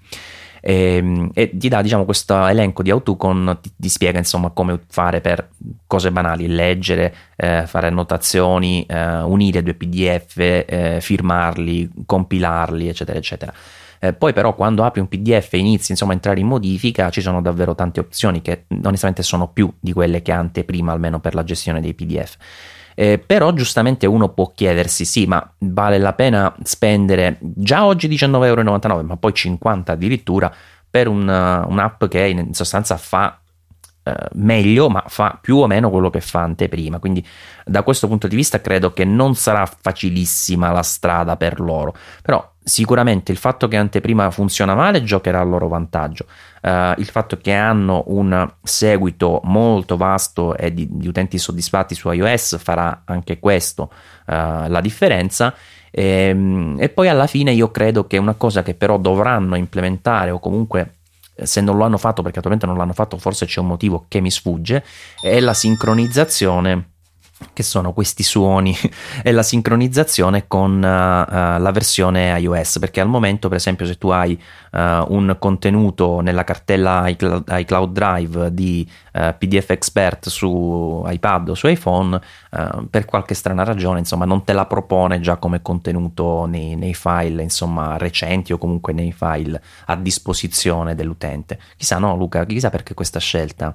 [0.61, 5.21] e, e ti dà diciamo questo elenco di autocon ti, ti spiega insomma come fare
[5.21, 5.51] per
[5.87, 13.53] cose banali leggere eh, fare annotazioni eh, unire due pdf eh, firmarli compilarli eccetera eccetera
[13.99, 17.21] eh, poi però quando apri un pdf e inizi insomma a entrare in modifica ci
[17.21, 21.45] sono davvero tante opzioni che onestamente sono più di quelle che anteprima almeno per la
[21.45, 22.37] gestione dei pdf
[22.95, 29.05] eh, però giustamente uno può chiedersi sì ma vale la pena spendere già oggi 19,99€
[29.05, 30.53] ma poi 50 addirittura
[30.89, 33.39] per un, uh, un'app che in sostanza fa
[34.07, 37.01] eh, meglio ma fa più o meno quello che fa anteprima.
[37.01, 37.27] Quindi
[37.65, 41.93] da questo punto di vista credo che non sarà facilissima la strada per loro.
[42.23, 46.27] Però sicuramente il fatto che anteprima funziona male giocherà a loro vantaggio.
[46.63, 52.09] Uh, il fatto che hanno un seguito molto vasto e di, di utenti soddisfatti su
[52.09, 53.91] iOS farà anche questo
[54.27, 55.53] uh, la differenza.
[55.91, 60.39] E, e, poi alla fine io credo che una cosa che però dovranno implementare o
[60.39, 60.96] comunque
[61.43, 64.21] se non lo hanno fatto perché attualmente non l'hanno fatto forse c'è un motivo che
[64.21, 64.85] mi sfugge
[65.21, 66.91] è la sincronizzazione
[67.53, 68.75] che sono questi suoni
[69.23, 74.09] e la sincronizzazione con uh, la versione iOS perché al momento per esempio se tu
[74.09, 74.41] hai
[74.73, 81.69] uh, un contenuto nella cartella iCloud, iCloud Drive di PDF Expert su iPad o su
[81.69, 82.21] iPhone
[82.91, 87.43] per qualche strana ragione insomma non te la propone già come contenuto nei, nei file
[87.43, 91.59] insomma recenti o comunque nei file a disposizione dell'utente.
[91.79, 93.75] Chissà no Luca chissà perché questa scelta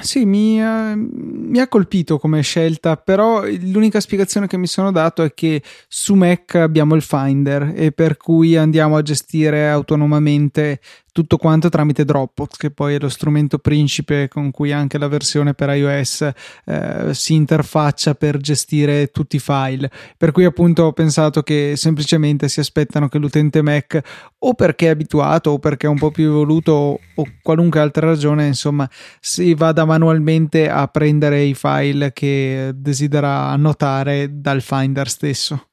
[0.00, 5.22] sì, mi, eh, mi, ha colpito come scelta, però l'unica spiegazione che mi sono dato
[5.22, 10.80] è che su Mac abbiamo il Finder e per cui andiamo a gestire autonomamente
[11.18, 15.52] tutto quanto tramite Dropbox, che poi è lo strumento principe con cui anche la versione
[15.52, 16.30] per iOS
[16.64, 19.90] eh, si interfaccia per gestire tutti i file.
[20.16, 24.00] Per cui appunto ho pensato che semplicemente si aspettano che l'utente Mac
[24.38, 28.46] o perché è abituato o perché è un po' più evoluto o, qualunque altra ragione,
[28.46, 35.64] insomma, si vada manualmente a prendere i file che desidera annotare dal Finder stesso.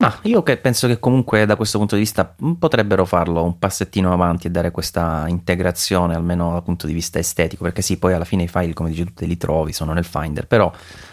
[0.00, 4.14] Ma io che penso che comunque da questo punto di vista potrebbero farlo un passettino
[4.14, 8.24] avanti e dare questa integrazione almeno dal punto di vista estetico, perché sì, poi alla
[8.24, 10.72] fine i file, come dici tu, te li trovi, sono nel Finder, però uh,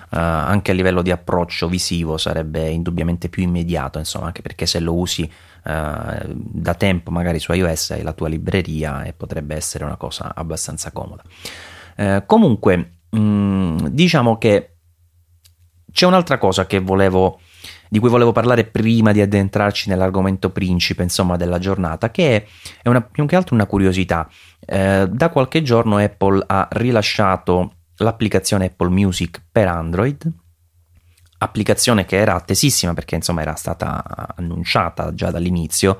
[0.10, 4.94] anche a livello di approccio visivo sarebbe indubbiamente più immediato, insomma, anche perché se lo
[4.94, 5.70] usi uh,
[6.34, 10.94] da tempo magari su iOS hai la tua libreria e potrebbe essere una cosa abbastanza
[10.94, 11.24] comoda.
[11.98, 14.76] Uh, comunque, mh, diciamo che
[15.92, 17.42] c'è un'altra cosa che volevo
[17.90, 22.48] di cui volevo parlare prima di addentrarci nell'argomento principe, insomma, della giornata, che
[22.82, 24.30] è una, più che altro una curiosità.
[24.66, 30.32] Eh, da qualche giorno Apple ha rilasciato l'applicazione Apple Music per Android,
[31.40, 34.04] applicazione che era attesissima perché insomma era stata
[34.36, 36.00] annunciata già dall'inizio.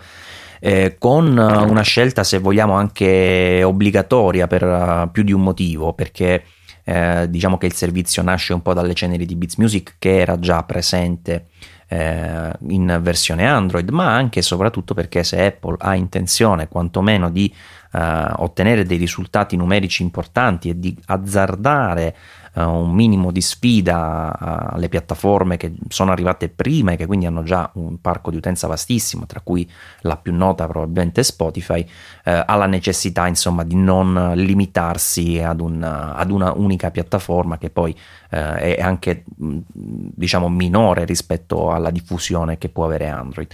[0.60, 6.44] Eh, con una scelta, se vogliamo, anche obbligatoria per uh, più di un motivo, perché
[6.84, 10.40] eh, diciamo che il servizio nasce un po' dalle ceneri di Beats Music che era
[10.40, 11.48] già presente
[11.88, 17.54] eh, in versione Android, ma anche e soprattutto perché se Apple ha intenzione quantomeno di
[17.94, 22.16] eh, ottenere dei risultati numerici importanti e di azzardare
[22.58, 27.44] eh, un minimo di sfida alle piattaforme che sono arrivate prima e che quindi hanno
[27.44, 29.70] già un parco di utenza vastissimo, tra cui
[30.02, 31.88] la più nota probabilmente Spotify,
[32.24, 37.70] eh, ha la necessità insomma di non limitarsi ad, un, ad una unica piattaforma che
[37.70, 37.96] poi
[38.32, 43.50] eh, è anche diciamo minore rispetto alla diffusione che può avere Android.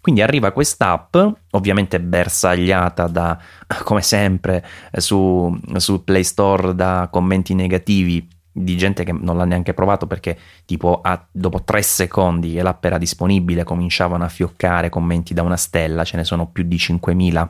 [0.00, 1.16] Quindi arriva quest'app,
[1.52, 3.38] ovviamente bersagliata da,
[3.84, 4.62] come sempre,
[4.92, 10.38] su, su Play Store da commenti negativi di gente che non l'ha neanche provato perché
[10.64, 15.56] tipo a, dopo tre secondi che l'app era disponibile cominciavano a fioccare commenti da una
[15.56, 17.48] stella, ce ne sono più di 5.000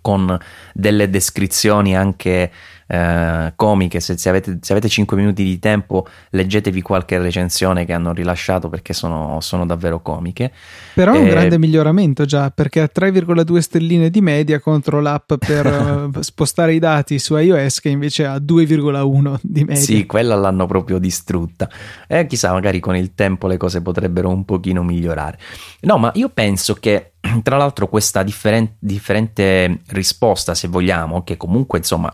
[0.00, 0.36] con
[0.72, 2.50] delle descrizioni anche
[2.86, 4.00] eh, comiche.
[4.00, 8.68] Se, se, avete, se, avete, 5 minuti di tempo, leggetevi qualche recensione che hanno rilasciato
[8.68, 10.52] perché sono, sono davvero comiche.
[10.94, 15.66] Però è un grande miglioramento già perché ha 3,2 stelline di media contro l'app per
[16.16, 19.82] eh, spostare i dati su iOS che invece ha 2,1 di media.
[19.82, 21.68] Sì, quella l'hanno proprio distrutta.
[22.06, 25.38] E eh, chissà, magari con il tempo le cose potrebbero un pochino migliorare.
[25.80, 31.78] No, ma io penso che tra l'altro questa differente, differente risposta, se vogliamo, che comunque
[31.78, 32.10] insomma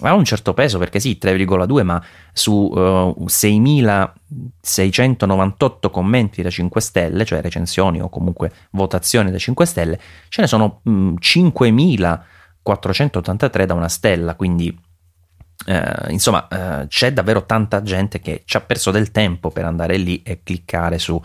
[0.00, 2.00] ha un certo peso perché sì, 3,2, ma
[2.32, 10.00] su uh, 6.698 commenti da 5 stelle, cioè recensioni o comunque votazioni da 5 stelle,
[10.28, 14.84] ce ne sono mh, 5.483 da una stella, quindi
[15.64, 19.96] Uh, insomma, uh, c'è davvero tanta gente che ci ha perso del tempo per andare
[19.96, 21.18] lì e cliccare su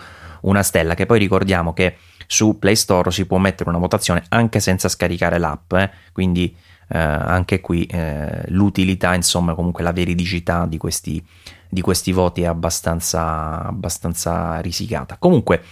[0.43, 0.93] una stella.
[0.95, 5.37] Che poi ricordiamo che su Play Store si può mettere una votazione anche senza scaricare
[5.37, 5.91] l'app, eh?
[6.13, 6.55] quindi
[6.91, 11.23] eh, anche qui eh, l'utilità, insomma, comunque la veridicità di questi,
[11.69, 15.17] di questi voti è abbastanza, abbastanza risicata.
[15.17, 15.63] Comunque,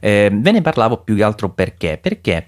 [0.00, 1.98] eh, ve ne parlavo più che altro perché?
[2.00, 2.46] Perché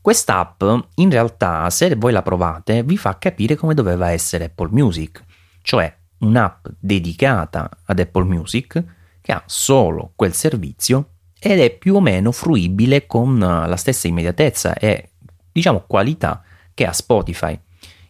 [0.00, 0.62] quest'app
[0.96, 5.22] in realtà, se voi la provate, vi fa capire come doveva essere Apple Music,
[5.62, 8.82] cioè un'app dedicata ad Apple Music
[9.20, 14.74] che ha solo quel servizio ed è più o meno fruibile con la stessa immediatezza
[14.74, 15.10] e
[15.50, 16.42] diciamo qualità
[16.74, 17.58] che ha Spotify.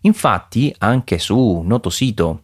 [0.03, 2.43] Infatti, anche su un noto sito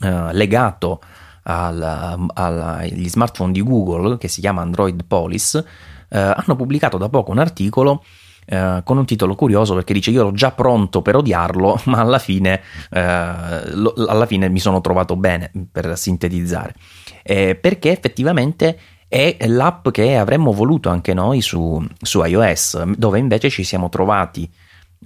[0.00, 1.00] eh, legato
[1.44, 5.64] al, agli smartphone di Google, che si chiama Android Police,
[6.08, 8.04] eh, hanno pubblicato da poco un articolo
[8.44, 12.18] eh, con un titolo curioso perché dice io ero già pronto per odiarlo, ma alla
[12.18, 16.74] fine, eh, lo, alla fine mi sono trovato bene, per sintetizzare.
[17.22, 18.78] Eh, perché effettivamente
[19.08, 24.50] è l'app che avremmo voluto anche noi su, su iOS, dove invece ci siamo trovati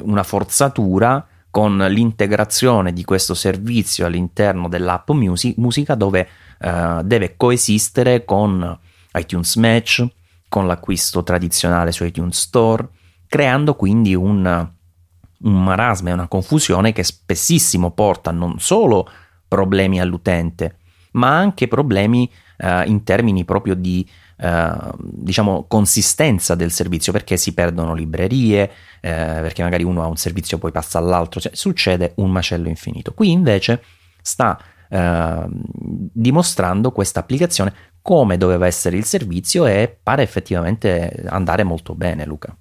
[0.00, 6.28] una forzatura con l'integrazione di questo servizio all'interno dell'app music, musica dove
[6.60, 8.78] uh, deve coesistere con
[9.14, 10.06] iTunes Match,
[10.48, 12.86] con l'acquisto tradizionale su iTunes Store,
[13.26, 14.70] creando quindi un,
[15.38, 19.08] un marasma e una confusione che spessissimo porta non solo
[19.48, 20.76] problemi all'utente,
[21.12, 24.06] ma anche problemi uh, in termini proprio di
[24.38, 28.70] Uh, diciamo consistenza del servizio perché si perdono librerie
[29.00, 31.40] eh, perché magari uno ha un servizio poi passa all'altro.
[31.40, 33.12] Cioè, succede un macello infinito.
[33.14, 33.82] Qui invece
[34.20, 37.72] sta uh, dimostrando questa applicazione
[38.02, 42.56] come doveva essere il servizio e pare effettivamente andare molto bene Luca.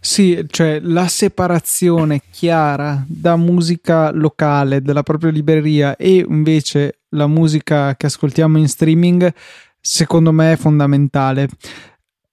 [0.00, 7.96] Sì, cioè la separazione chiara da musica locale della propria libreria e invece la musica
[7.96, 9.32] che ascoltiamo in streaming
[9.88, 11.48] secondo me è fondamentale.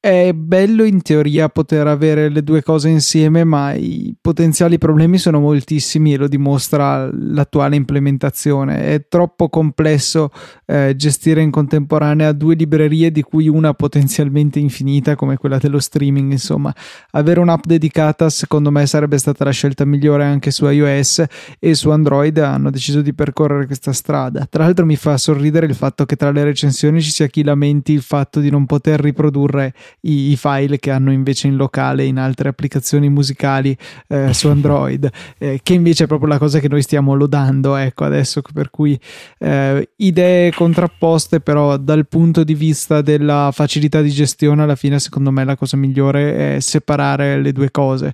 [0.05, 5.39] È bello in teoria poter avere le due cose insieme, ma i potenziali problemi sono
[5.39, 8.85] moltissimi e lo dimostra l'attuale implementazione.
[8.85, 10.29] È troppo complesso
[10.67, 16.33] eh, gestire in contemporanea due librerie di cui una potenzialmente infinita come quella dello streaming.
[16.33, 16.71] Insomma,
[17.13, 21.23] avere un'app dedicata secondo me sarebbe stata la scelta migliore anche su iOS
[21.57, 24.45] e su Android hanno deciso di percorrere questa strada.
[24.47, 27.91] Tra l'altro mi fa sorridere il fatto che tra le recensioni ci sia chi lamenti
[27.91, 32.17] il fatto di non poter riprodurre i, i, file che hanno invece in locale in
[32.17, 33.75] altre applicazioni musicali
[34.07, 38.03] eh, su Android, eh, che invece è proprio la cosa che noi stiamo lodando, ecco,
[38.03, 38.99] adesso per cui
[39.39, 45.31] eh, idee contrapposte, però dal punto di vista della facilità di gestione alla fine secondo
[45.31, 48.13] me la cosa migliore è separare le due cose.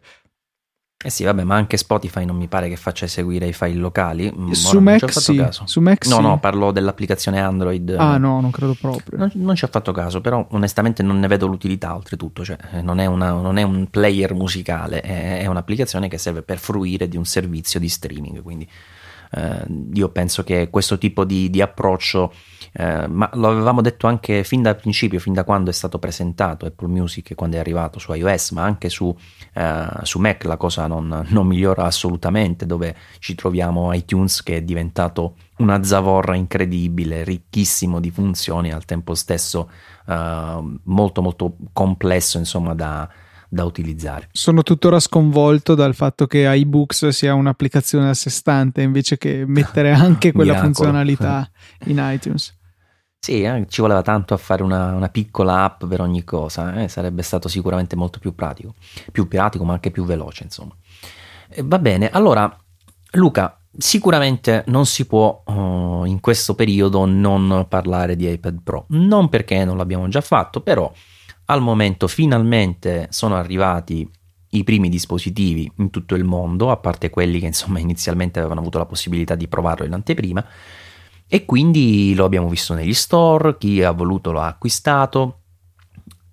[1.03, 4.31] Eh sì, vabbè, ma anche Spotify non mi pare che faccia eseguire i file locali.
[4.31, 5.43] Mm, su Mac sì.
[5.49, 7.95] Su Mac no, no, parlo dell'applicazione Android.
[7.97, 9.17] Ah, no, non credo proprio.
[9.17, 12.45] Non, non, ci ho fatto caso, però onestamente non ne vedo l'utilità oltretutto.
[12.45, 16.43] Cioè, eh, non, è una, non è un player musicale, è, è, un'applicazione che serve
[16.43, 18.41] per fruire di un servizio di streaming.
[18.43, 18.69] Quindi
[19.31, 22.31] eh, io penso che questo tipo di, di approccio
[22.73, 26.65] eh, ma lo avevamo detto anche fin dal principio, fin da quando è stato presentato
[26.65, 29.13] Apple Music, quando è arrivato su iOS, ma anche su,
[29.53, 34.61] eh, su Mac la cosa non, non, migliora assolutamente, dove ci troviamo iTunes che è
[34.61, 39.69] diventato una zavorra incredibile, ricchissimo di funzioni, al tempo stesso
[40.07, 43.07] eh, molto molto complesso insomma da,
[43.49, 44.29] da utilizzare.
[44.31, 49.91] Sono tuttora sconvolto dal fatto che iBooks sia un'applicazione a sé stante invece che mettere
[49.93, 51.49] anche quella funzionalità
[51.87, 52.59] in iTunes.
[53.23, 56.87] Sì, eh, ci voleva tanto a fare una, una, piccola app per ogni cosa, eh?
[56.87, 58.73] sarebbe stato sicuramente molto più pratico,
[59.11, 60.75] più pratico ma anche più veloce, insomma.
[61.47, 62.51] Eh, va bene, allora
[63.11, 69.29] Luca, sicuramente non si può uh, in questo periodo non parlare di iPad Pro, non
[69.29, 70.91] perché non l'abbiamo già fatto, però
[71.45, 74.09] al momento finalmente sono arrivati
[74.49, 78.79] i primi dispositivi in tutto il mondo, a parte quelli che insomma inizialmente avevano avuto
[78.79, 80.43] la possibilità di provarlo in anteprima
[81.33, 85.43] e quindi lo abbiamo visto negli store, chi ha voluto lo ha acquistato,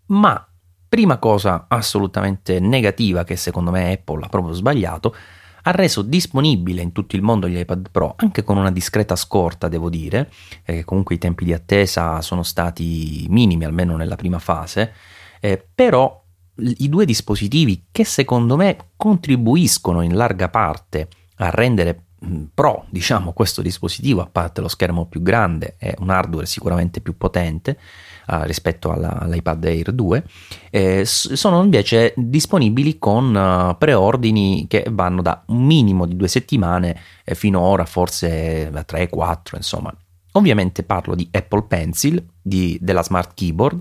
[0.06, 0.44] ma
[0.88, 5.14] prima cosa assolutamente negativa che secondo me Apple ha proprio sbagliato,
[5.62, 9.68] ha reso disponibile in tutto il mondo gli iPad Pro, anche con una discreta scorta
[9.68, 10.32] devo dire,
[10.64, 14.94] perché comunque i tempi di attesa sono stati minimi almeno nella prima fase,
[15.38, 16.24] eh, però
[16.56, 22.06] i due dispositivi che secondo me contribuiscono in larga parte a rendere
[22.52, 27.16] Pro, diciamo, questo dispositivo, a parte lo schermo più grande, è un hardware sicuramente più
[27.16, 27.78] potente
[28.26, 30.24] uh, rispetto alla, all'iPad Air 2,
[30.70, 37.00] eh, sono invece disponibili con uh, preordini che vanno da un minimo di due settimane
[37.24, 39.94] eh, fino ora forse da 3-4, insomma.
[40.32, 43.80] Ovviamente parlo di Apple Pencil, di, della Smart Keyboard,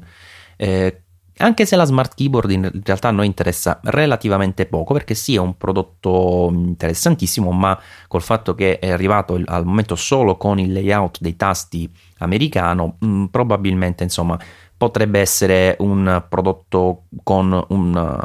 [0.58, 1.02] eh,
[1.38, 5.40] anche se la smart keyboard in realtà a noi interessa relativamente poco perché sì è
[5.40, 11.20] un prodotto interessantissimo ma col fatto che è arrivato al momento solo con il layout
[11.20, 14.38] dei tasti americano mh, mm, probabilmente insomma
[14.78, 18.20] potrebbe essere un prodotto con un,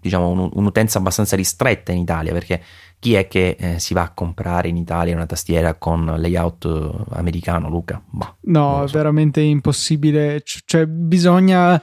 [0.00, 2.62] diciamo, un, un'utenza abbastanza ristretta in Italia perché
[3.00, 7.16] chi è che eh, si va a comprare in Italia una tastiera con layout eh,
[7.16, 8.00] americano, Luca?
[8.08, 10.42] Bah, no, è veramente impossibile.
[10.42, 11.80] C- cioè, bisogna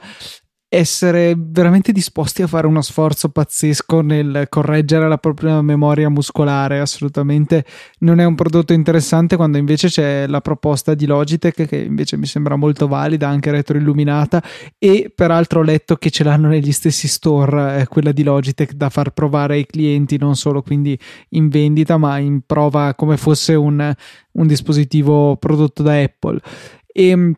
[0.76, 6.80] essere veramente disposti a fare uno sforzo pazzesco nel correggere la propria memoria muscolare.
[6.80, 7.64] Assolutamente
[8.00, 12.26] non è un prodotto interessante quando invece c'è la proposta di Logitech che invece mi
[12.26, 14.42] sembra molto valida, anche retroilluminata
[14.78, 18.90] e peraltro ho letto che ce l'hanno negli stessi store, eh, quella di Logitech da
[18.90, 20.98] far provare ai clienti, non solo quindi
[21.30, 23.94] in vendita, ma in prova come fosse un,
[24.32, 26.38] un dispositivo prodotto da Apple.
[26.86, 27.32] E ehm,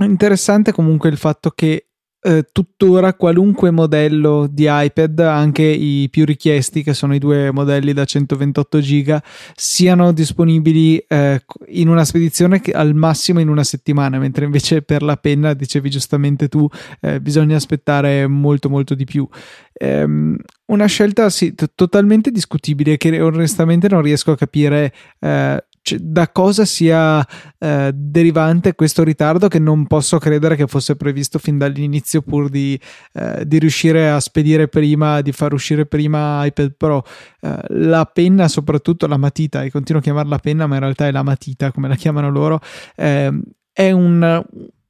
[0.00, 1.87] interessante comunque il fatto che
[2.20, 7.92] eh, tuttora qualunque modello di iPad, anche i più richiesti, che sono i due modelli
[7.92, 9.22] da 128 giga,
[9.54, 15.02] siano disponibili eh, in una spedizione che al massimo in una settimana, mentre invece per
[15.02, 16.68] la penna, dicevi giustamente tu,
[17.00, 19.28] eh, bisogna aspettare molto molto di più.
[19.72, 25.64] Ehm, una scelta sì, t- totalmente discutibile che onestamente non riesco a capire eh,
[25.96, 27.26] da cosa sia
[27.58, 32.78] eh, derivante questo ritardo che non posso credere che fosse previsto fin dall'inizio pur di,
[33.14, 37.04] eh, di riuscire a spedire prima, di far uscire prima iPad Pro.
[37.40, 41.12] Eh, la penna, soprattutto la matita, e continuo a chiamarla penna, ma in realtà è
[41.12, 42.60] la matita come la chiamano loro,
[42.96, 44.44] ehm, è un,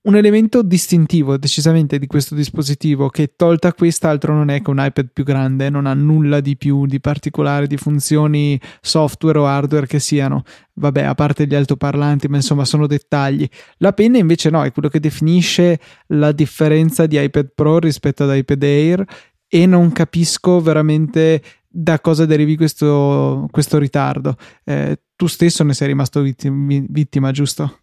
[0.08, 5.10] un elemento distintivo decisamente di questo dispositivo che tolta quest'altro non è che un iPad
[5.12, 10.00] più grande, non ha nulla di più di particolare di funzioni software o hardware che
[10.00, 13.46] siano, vabbè a parte gli altoparlanti ma insomma sono dettagli.
[13.78, 15.78] La penna invece no, è quello che definisce
[16.08, 19.04] la differenza di iPad Pro rispetto ad iPad Air
[19.46, 24.36] e non capisco veramente da cosa derivi questo, questo ritardo.
[24.64, 27.80] Eh, tu stesso ne sei rimasto vittima, vittima giusto?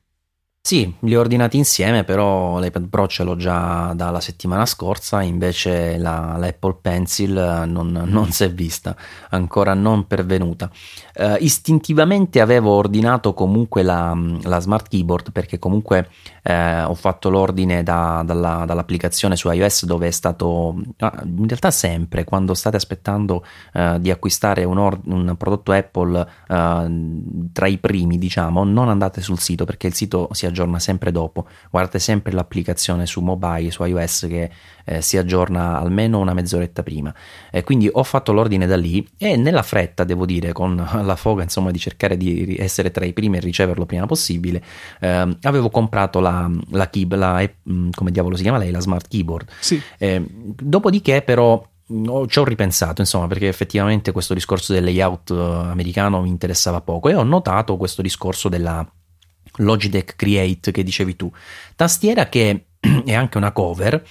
[0.66, 5.96] Sì, li ho ordinati insieme, però l'iPad Pro ce l'ho già dalla settimana scorsa, invece
[6.00, 8.96] la, l'Apple Pencil non, non, si è vista,
[9.30, 10.72] ancora non pervenuta.
[11.14, 16.10] Uh, istintivamente avevo ordinato comunque la, la Smart Keyboard perché comunque
[16.42, 21.70] eh, ho fatto l'ordine da, dalla, dall'applicazione su iOS dove è stato, ah, in realtà
[21.70, 27.78] sempre, quando state aspettando uh, di acquistare un, or- un prodotto Apple uh, tra i
[27.78, 31.46] primi, diciamo, non andate sul sito perché il sito si aggiorna aggiorna sempre dopo.
[31.70, 34.50] Guardate sempre l'applicazione su mobile, su iOS che
[34.86, 37.14] eh, si aggiorna almeno una mezz'oretta prima.
[37.52, 41.44] Eh, quindi ho fatto l'ordine da lì e nella fretta, devo dire, con la foga
[41.44, 44.64] insomma di cercare di essere tra i primi e riceverlo prima possibile,
[45.02, 49.08] eh, avevo comprato la, la, key, la, mm, come diavolo si chiama lei, la smart
[49.08, 49.50] keyboard.
[49.60, 49.82] Sì.
[49.98, 56.22] Eh, dopodiché però ci ho ripensato, insomma, perché effettivamente questo discorso del layout uh, americano
[56.22, 58.86] mi interessava poco e ho notato questo discorso della
[59.58, 61.32] Logitech Create che dicevi tu,
[61.76, 62.66] tastiera che
[63.06, 64.04] è anche una cover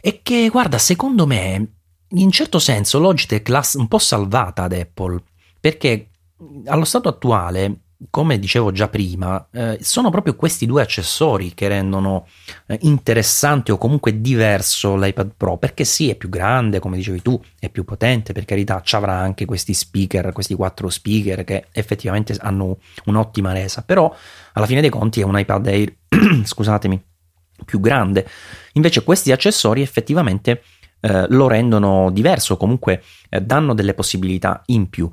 [0.00, 1.72] e che guarda secondo me
[2.10, 5.22] in certo senso Logitech l'ha un po' salvata ad Apple
[5.60, 6.10] perché
[6.66, 12.28] allo stato attuale come dicevo già prima, eh, sono proprio questi due accessori che rendono
[12.66, 17.40] eh, interessante o comunque diverso l'iPad Pro, perché sì, è più grande, come dicevi tu,
[17.58, 22.36] è più potente, per carità, ci avrà anche questi speaker, questi quattro speaker che effettivamente
[22.38, 24.14] hanno un'ottima resa, però
[24.52, 25.94] alla fine dei conti è un iPad Air,
[26.44, 27.02] scusatemi,
[27.64, 28.26] più grande.
[28.74, 30.62] Invece questi accessori effettivamente
[31.00, 35.10] eh, lo rendono diverso, comunque eh, danno delle possibilità in più.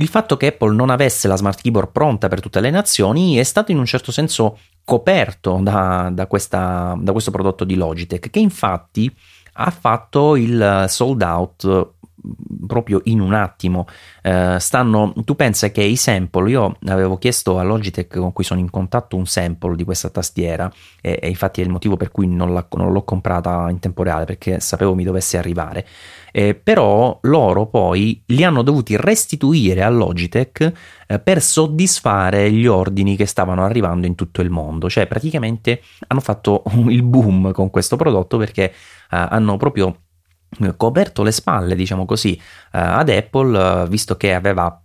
[0.00, 3.42] Il fatto che Apple non avesse la smart keyboard pronta per tutte le nazioni è
[3.42, 8.38] stato in un certo senso coperto da, da, questa, da questo prodotto di Logitech, che
[8.38, 9.14] infatti
[9.52, 11.92] ha fatto il sold out
[12.66, 13.86] proprio in un attimo.
[14.22, 18.60] Eh, stanno, tu pensa che i sample, io avevo chiesto a Logitech con cui sono
[18.60, 20.70] in contatto un sample di questa tastiera
[21.00, 24.24] e, e infatti è il motivo per cui non, non, l'ho comprata in tempo reale
[24.24, 25.86] perché sapevo mi dovesse arrivare.
[26.32, 30.72] Eh, però loro poi li hanno dovuti restituire a Logitech
[31.06, 36.20] eh, per soddisfare gli ordini che stavano arrivando in tutto il mondo, cioè praticamente hanno
[36.20, 38.72] fatto il boom con questo prodotto perché eh,
[39.08, 39.96] hanno proprio
[40.76, 44.80] coperto le spalle, diciamo così, eh, ad Apple, eh, visto che aveva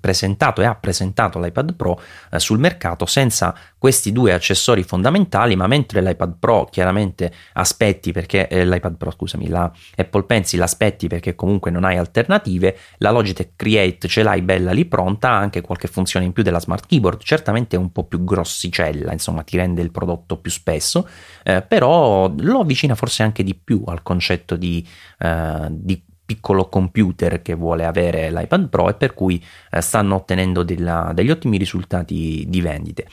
[0.00, 2.00] presentato e ha presentato l'iPad Pro
[2.30, 8.48] eh, sul mercato senza questi due accessori fondamentali, ma mentre l'iPad Pro chiaramente aspetti perché
[8.48, 13.50] eh, l'iPad Pro, scusami, la Apple Pencil aspetti perché comunque non hai alternative, la Logitech
[13.56, 17.22] Create ce l'hai bella lì pronta, ha anche qualche funzione in più della Smart Keyboard,
[17.22, 21.08] certamente è un po' più grossicella, insomma, ti rende il prodotto più spesso,
[21.42, 24.86] eh, però lo avvicina forse anche di più al concetto di
[25.18, 30.62] eh, di piccolo computer che vuole avere l'iPad Pro e per cui eh, stanno ottenendo
[30.62, 33.06] della, degli ottimi risultati di vendite.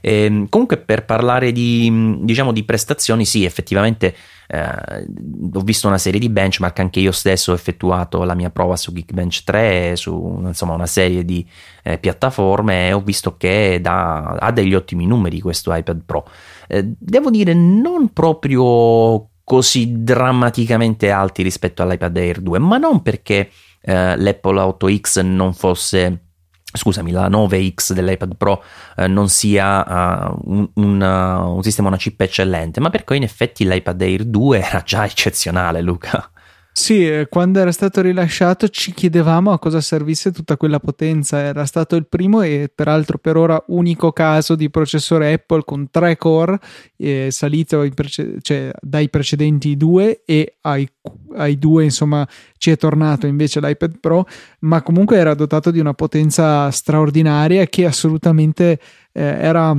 [0.00, 4.14] E, ehm, comunque per parlare di, diciamo, di prestazioni, sì, effettivamente
[4.48, 5.06] eh,
[5.52, 8.92] ho visto una serie di benchmark, anche io stesso ho effettuato la mia prova su
[8.92, 11.46] Geekbench 3, su insomma, una serie di
[11.82, 16.26] eh, piattaforme e ho visto che da, ha degli ottimi numeri questo iPad Pro.
[16.68, 23.50] Eh, devo dire non proprio così drammaticamente alti rispetto all'iPad Air 2, ma non perché
[23.82, 26.28] eh, l'Apple 8X non fosse
[26.72, 28.64] scusami, la 9X dell'iPad Pro
[28.96, 33.24] eh, non sia uh, un, un, uh, un, sistema, una chip eccellente, ma perché in
[33.24, 36.31] effetti l'iPad Air 2 era già eccezionale, Luca.
[36.74, 41.38] Sì, eh, quando era stato rilasciato ci chiedevamo a cosa servisse tutta quella potenza.
[41.38, 46.16] Era stato il primo e peraltro per ora unico caso di processore Apple con tre
[46.16, 46.58] core,
[46.96, 50.88] eh, salito prece- cioè, dai precedenti due e ai,
[51.36, 54.26] ai, due insomma ci è tornato invece l'iPad Pro,
[54.60, 58.80] ma comunque era dotato di una potenza straordinaria che assolutamente
[59.12, 59.76] eh, era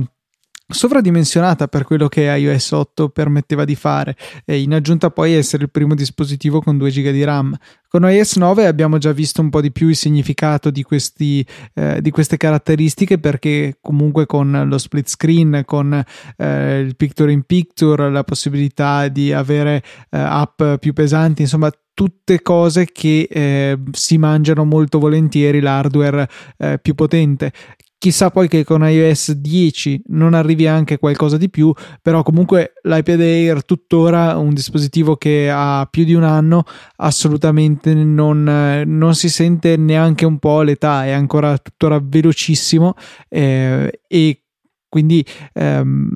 [0.66, 5.70] sovradimensionata per quello che iOS 8 permetteva di fare e in aggiunta poi essere il
[5.70, 7.56] primo dispositivo con 2 GB di RAM.
[7.86, 12.00] Con iOS 9 abbiamo già visto un po' di più il significato di, questi, eh,
[12.00, 16.02] di queste caratteristiche perché comunque con lo split screen, con
[16.36, 22.42] eh, il picture in picture, la possibilità di avere eh, app più pesanti, insomma tutte
[22.42, 27.52] cose che eh, si mangiano molto volentieri l'hardware eh, più potente.
[28.04, 33.18] Chissà poi che con iOS 10 non arrivi anche qualcosa di più, però comunque l'iPad
[33.18, 36.64] Air tuttora un dispositivo che ha più di un anno,
[36.96, 42.92] assolutamente non, non si sente neanche un po' l'età, è ancora tuttora velocissimo
[43.30, 44.42] eh, e
[44.86, 45.24] quindi
[45.54, 46.10] ehm,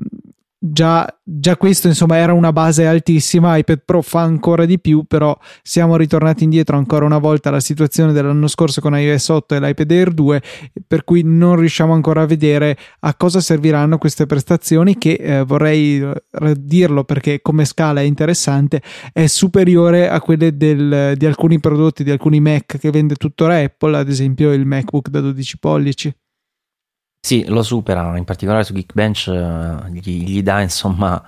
[0.61, 5.37] Già, già, questo insomma era una base altissima, iPad Pro fa ancora di più, però
[5.61, 9.91] siamo ritornati indietro ancora una volta alla situazione dell'anno scorso con iOS 8 e l'iPad
[9.91, 10.41] Air 2,
[10.85, 16.05] per cui non riusciamo ancora a vedere a cosa serviranno queste prestazioni che eh, vorrei
[16.57, 18.81] dirlo perché come scala è interessante,
[19.13, 23.95] è superiore a quelle del, di alcuni prodotti, di alcuni Mac che vende tuttora Apple,
[23.95, 26.13] ad esempio il MacBook da 12 pollici.
[27.21, 31.21] Sì, lo supera, in particolare su Geekbench uh, gli, gli, dà insomma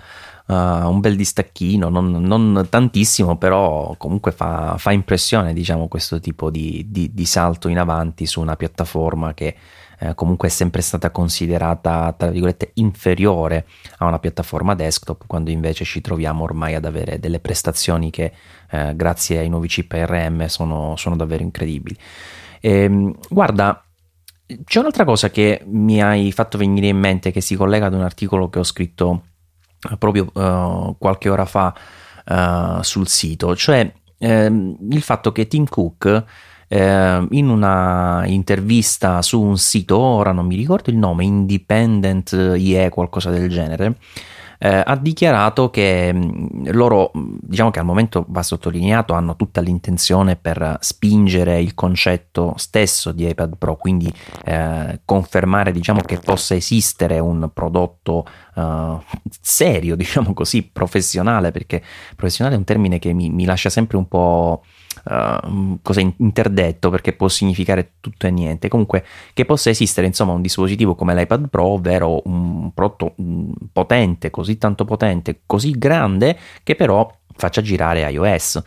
[0.48, 6.50] uh, un bel distacchino, non, non tantissimo, però comunque fa, fa, impressione diciamo questo tipo
[6.50, 9.56] di, di, di, salto in avanti su una piattaforma che
[10.00, 13.68] eh, comunque è sempre stata considerata tra virgolette inferiore
[13.98, 18.32] a una piattaforma desktop, quando invece ci troviamo ormai ad avere delle prestazioni che
[18.72, 21.96] eh, grazie ai nuovi chip ARM sono, sono davvero incredibili.
[22.60, 23.84] E, ehm, guarda,
[24.66, 28.02] c'è un'altra cosa che mi hai fatto venire in mente che si collega ad un
[28.02, 29.24] articolo che ho scritto
[29.90, 31.74] eh, proprio uh, qualche ora fa
[32.26, 36.24] uh, sul sito, cioè uh, il fatto che Tim Cook
[36.74, 43.30] in una intervista su un sito, ora non mi ricordo il nome, Independent IE, qualcosa
[43.30, 43.98] del genere,
[44.64, 50.36] eh, ha dichiarato che mh, loro, diciamo che al momento va sottolineato, hanno tutta l'intenzione
[50.36, 54.14] per spingere il concetto stesso di iPad Pro, quindi
[54.46, 59.02] eh, confermare diciamo che possa esistere un prodotto uh,
[59.42, 61.82] serio, diciamo così, professionale, perché
[62.16, 64.62] professionale è un termine che mi, mi lascia sempre un po'
[65.06, 68.68] uh, cosa interdetto perché può significare tutto e niente.
[68.68, 73.16] Comunque, che possa esistere insomma un dispositivo come l'iPad Pro, ovvero un prodotto
[73.72, 78.62] potente, così tanto potente, così grande che però faccia girare iOS.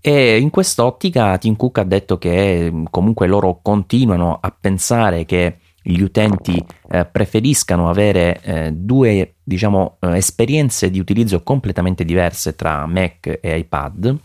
[0.00, 6.00] E in quest'ottica Tim Cook ha detto che comunque loro continuano a pensare che gli
[6.00, 13.38] utenti eh, preferiscano avere eh, due diciamo, eh, esperienze di utilizzo completamente diverse tra Mac
[13.40, 14.16] e iPad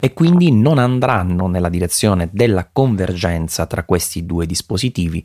[0.00, 5.24] e quindi non andranno nella direzione della convergenza tra questi due dispositivi,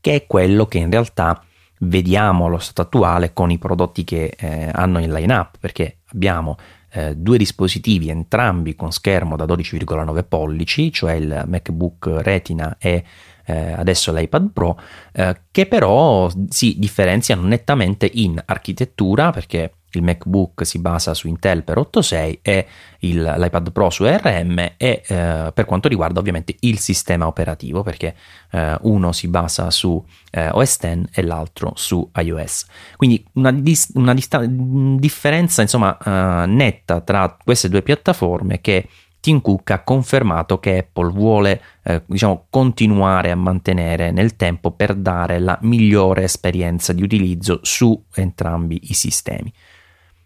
[0.00, 1.42] che è quello che in realtà
[1.80, 6.56] vediamo allo stato attuale con i prodotti che eh, hanno in line-up, perché abbiamo
[6.92, 13.04] eh, due dispositivi entrambi con schermo da 12,9 pollici, cioè il MacBook Retina e
[13.46, 14.78] eh, adesso l'iPad Pro,
[15.12, 21.62] eh, che però si differenziano nettamente in architettura, perché il MacBook si basa su Intel
[21.64, 22.66] per 8.6 e
[23.00, 28.14] il, l'iPad Pro su ARM e eh, per quanto riguarda ovviamente il sistema operativo perché
[28.50, 32.66] eh, uno si basa su eh, OS X e l'altro su iOS.
[32.96, 38.88] Quindi una, dis- una dista- differenza insomma eh, netta tra queste due piattaforme che
[39.20, 44.94] Tim Cook ha confermato che Apple vuole eh, diciamo, continuare a mantenere nel tempo per
[44.94, 49.52] dare la migliore esperienza di utilizzo su entrambi i sistemi.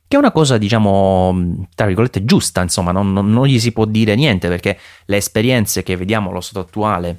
[0.06, 3.84] Che è una cosa, diciamo, tra virgolette, giusta, insomma, non, non, non gli si può
[3.84, 7.18] dire niente perché le esperienze che vediamo allo stato attuale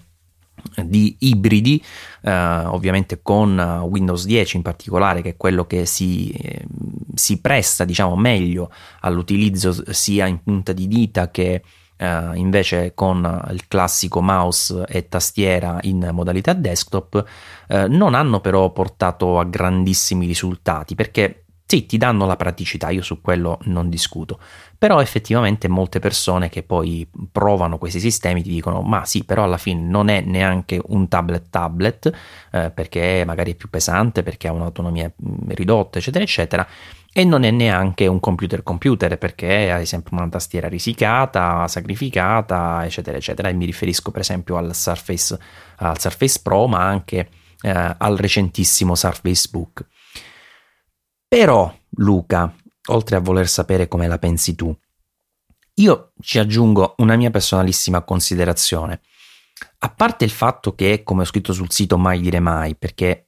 [0.84, 1.84] di ibridi,
[2.22, 3.58] eh, ovviamente con
[3.90, 6.66] Windows 10 in particolare, che è quello che si, eh,
[7.14, 8.72] si presta diciamo meglio
[9.02, 11.62] all'utilizzo sia in punta di dita che
[11.98, 17.24] eh, invece con il classico mouse e tastiera in modalità desktop,
[17.68, 23.02] eh, non hanno però portato a grandissimi risultati perché sì, ti danno la praticità, io
[23.02, 24.40] su quello non discuto,
[24.78, 29.58] però effettivamente molte persone che poi provano questi sistemi ti dicono ma sì, però alla
[29.58, 32.12] fine non è neanche un tablet tablet
[32.52, 36.68] eh, perché magari è più pesante, perché ha un'autonomia mm, ridotta, eccetera, eccetera,
[37.12, 43.18] e non è neanche un computer computer perché hai sempre una tastiera risicata, sacrificata, eccetera,
[43.18, 45.40] eccetera, e mi riferisco per esempio al Surface,
[45.78, 47.30] al Surface Pro, ma anche
[47.62, 49.86] eh, al recentissimo Surface Book.
[51.28, 52.54] Però, Luca,
[52.90, 54.76] oltre a voler sapere come la pensi tu,
[55.76, 59.02] io ci aggiungo una mia personalissima considerazione.
[59.80, 63.28] A parte il fatto che, come ho scritto sul sito, mai dire mai, perché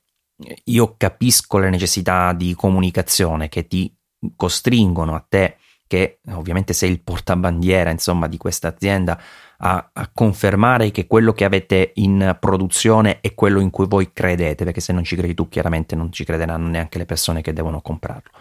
[0.66, 3.94] io capisco le necessità di comunicazione che ti
[4.36, 9.20] costringono a te, che ovviamente sei il portabandiera insomma di questa azienda,
[9.60, 14.82] a, confermare che quello che avete in produzione è quello in cui voi credete, perché
[14.82, 18.32] se non ci credi tu chiaramente non ci crederanno neanche le persone che devono comprarlo.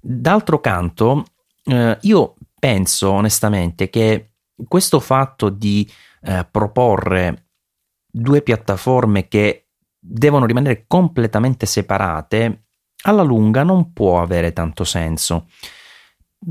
[0.00, 1.24] D'altro canto,
[1.64, 4.32] eh, io penso onestamente che
[4.68, 5.90] questo fatto di
[6.22, 7.46] eh, proporre
[8.06, 9.68] due piattaforme che
[9.98, 12.64] devono rimanere completamente separate,
[13.04, 15.46] alla lunga non può avere tanto senso.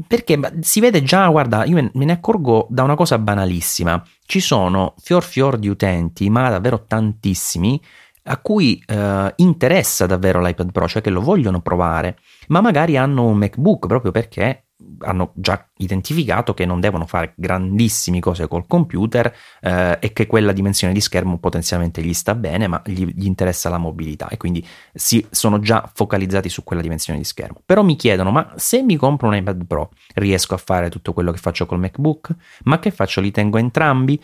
[0.07, 4.03] Perché si vede già, guarda, io me ne accorgo da una cosa banalissima.
[4.23, 7.81] Ci sono fior fior di utenti, ma davvero tantissimi,
[8.23, 12.19] a cui eh, interessa davvero l'iPad Pro, cioè che lo vogliono provare,
[12.49, 14.68] ma magari hanno un MacBook proprio perché
[14.99, 20.51] hanno già identificato che non devono fare grandissime cose col computer eh, e che quella
[20.51, 24.65] dimensione di schermo potenzialmente gli sta bene, ma gli, gli, interessa la mobilità e quindi
[24.93, 27.61] si sono già focalizzati su quella dimensione di schermo.
[27.65, 31.31] Però mi chiedono: ma se mi compro un iPad Pro riesco a fare tutto quello
[31.31, 32.35] che faccio col MacBook?
[32.63, 33.21] Ma che faccio?
[33.21, 34.19] Li tengo entrambi?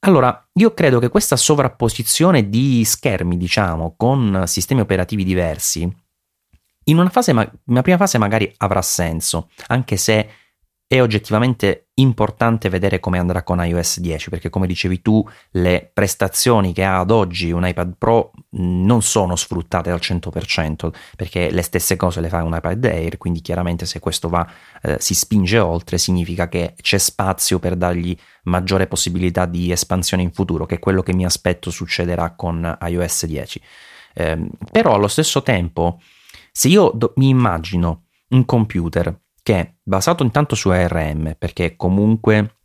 [0.00, 5.90] Allora, io credo che questa sovrapposizione di schermi, diciamo, con sistemi operativi diversi,
[6.88, 10.28] in una, fase, una prima fase magari avrà senso, anche se
[10.88, 16.72] è oggettivamente importante vedere come andrà con iOS 10 perché come dicevi tu le prestazioni
[16.72, 21.96] che ha ad oggi un iPad Pro non sono sfruttate al 100% perché le stesse
[21.96, 24.48] cose le fa un iPad Air quindi chiaramente se questo va
[24.82, 30.30] eh, si spinge oltre significa che c'è spazio per dargli maggiore possibilità di espansione in
[30.30, 33.62] futuro che è quello che mi aspetto succederà con iOS 10
[34.14, 35.98] eh, però allo stesso tempo
[36.56, 42.60] se io do- mi immagino un computer che è basato intanto su ARM, perché comunque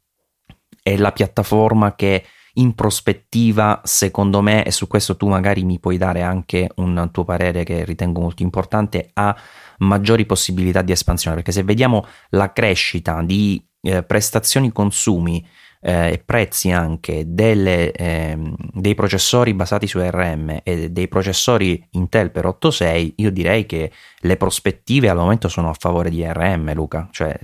[0.81, 2.23] è la piattaforma che
[2.53, 7.25] in prospettiva, secondo me, e su questo tu magari mi puoi dare anche un tuo
[7.25, 9.35] parere che ritengo molto importante, ha
[9.79, 15.45] maggiori possibilità di espansione, perché se vediamo la crescita di eh, prestazioni consumi
[15.81, 18.37] eh, e prezzi anche delle, eh,
[18.71, 24.37] dei processori basati su ARM e dei processori Intel per 8.6, io direi che le
[24.37, 27.37] prospettive al momento sono a favore di ARM, Luca, cioè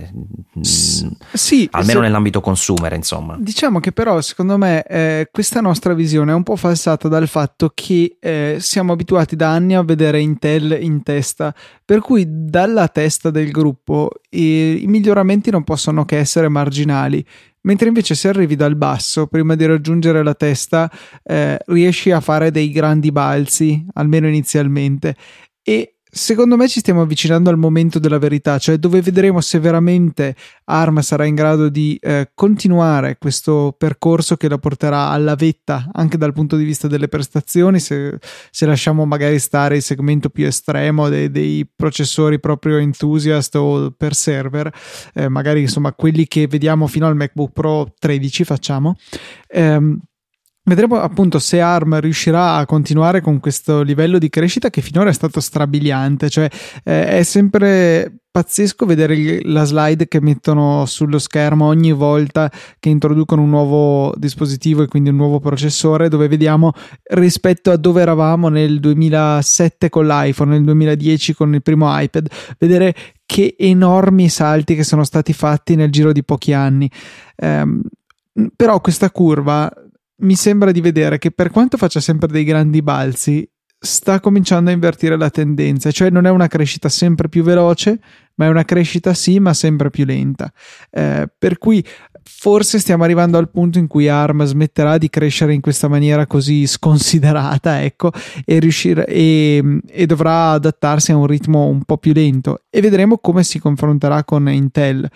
[0.60, 2.04] S- mm, sì, almeno se...
[2.04, 3.36] nell'ambito consumer, insomma.
[3.38, 7.72] Diciamo che però secondo me eh, questa nostra visione è un po' falsata dal fatto
[7.74, 11.54] che eh, siamo abituati da anni a vedere Intel in testa,
[11.84, 17.24] per cui dalla testa del gruppo i miglioramenti non possono che essere marginali
[17.62, 20.90] mentre invece se arrivi dal basso, prima di raggiungere la testa,
[21.22, 25.14] eh, riesci a fare dei grandi balzi, almeno inizialmente.
[25.62, 30.34] E Secondo me ci stiamo avvicinando al momento della verità, cioè dove vedremo se veramente
[30.64, 36.16] ARM sarà in grado di eh, continuare questo percorso che la porterà alla vetta anche
[36.16, 38.18] dal punto di vista delle prestazioni, se,
[38.50, 44.14] se lasciamo magari stare il segmento più estremo dei, dei processori proprio enthusiast o per
[44.14, 44.72] server,
[45.14, 48.96] eh, magari insomma quelli che vediamo fino al MacBook Pro 13 facciamo.
[49.48, 50.00] Ehm,
[50.68, 55.14] Vedremo appunto se ARM riuscirà a continuare con questo livello di crescita che finora è
[55.14, 56.46] stato strabiliante, cioè
[56.84, 63.40] eh, è sempre pazzesco vedere la slide che mettono sullo schermo ogni volta che introducono
[63.40, 66.72] un nuovo dispositivo e quindi un nuovo processore dove vediamo
[67.14, 72.94] rispetto a dove eravamo nel 2007 con l'iPhone, nel 2010 con il primo iPad, vedere
[73.24, 76.90] che enormi salti che sono stati fatti nel giro di pochi anni.
[77.36, 77.80] Um,
[78.54, 79.72] però questa curva
[80.20, 83.48] mi sembra di vedere che per quanto faccia sempre dei grandi balzi,
[83.80, 88.00] sta cominciando a invertire la tendenza, cioè non è una crescita sempre più veloce,
[88.34, 90.52] ma è una crescita sì, ma sempre più lenta.
[90.90, 91.84] Eh, per cui
[92.22, 96.66] forse stiamo arrivando al punto in cui ARM smetterà di crescere in questa maniera così
[96.66, 98.10] sconsiderata, ecco,
[98.44, 103.18] e, riuscire, e, e dovrà adattarsi a un ritmo un po' più lento e vedremo
[103.18, 105.08] come si confronterà con Intel.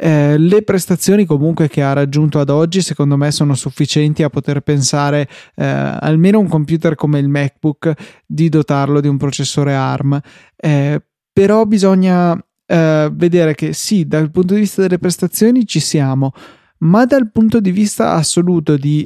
[0.00, 4.60] Eh, le prestazioni comunque che ha raggiunto ad oggi secondo me sono sufficienti a poter
[4.60, 7.92] pensare eh, almeno un computer come il MacBook
[8.24, 10.20] di dotarlo di un processore ARM
[10.54, 16.32] eh, però bisogna eh, vedere che sì dal punto di vista delle prestazioni ci siamo
[16.78, 19.04] ma dal punto di vista assoluto di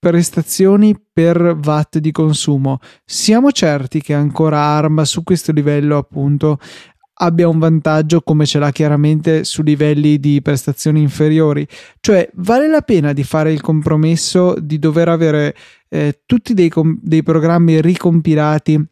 [0.00, 2.78] prestazioni per watt di consumo.
[3.04, 6.58] Siamo certi che ancora ARM su questo livello appunto
[7.22, 11.66] abbia un vantaggio come ce l'ha chiaramente su livelli di prestazioni inferiori.
[12.00, 15.54] Cioè, vale la pena di fare il compromesso di dover avere
[15.88, 18.82] eh, tutti dei, com- dei programmi ricompilati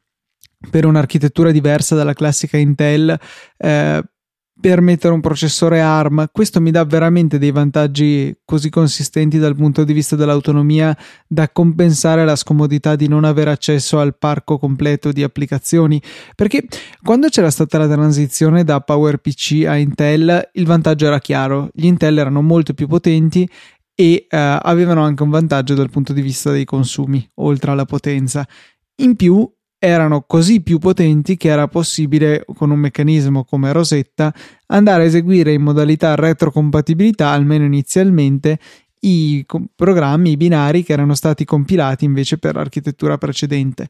[0.70, 3.18] per un'architettura diversa dalla classica Intel
[3.56, 4.02] eh,
[4.60, 6.28] per mettere un processore ARM.
[6.32, 10.96] Questo mi dà veramente dei vantaggi così consistenti dal punto di vista dell'autonomia
[11.26, 16.02] da compensare la scomodità di non avere accesso al parco completo di applicazioni.
[16.34, 16.66] Perché
[17.02, 22.18] quando c'era stata la transizione da PowerPC a Intel, il vantaggio era chiaro: gli Intel
[22.18, 23.48] erano molto più potenti
[23.94, 28.46] e uh, avevano anche un vantaggio dal punto di vista dei consumi, oltre alla potenza.
[29.00, 29.48] In più,
[29.78, 34.34] erano così più potenti che era possibile, con un meccanismo come Rosetta,
[34.66, 38.58] andare a eseguire in modalità retrocompatibilità, almeno inizialmente,
[39.00, 43.88] i programmi, i binari che erano stati compilati invece per l'architettura precedente.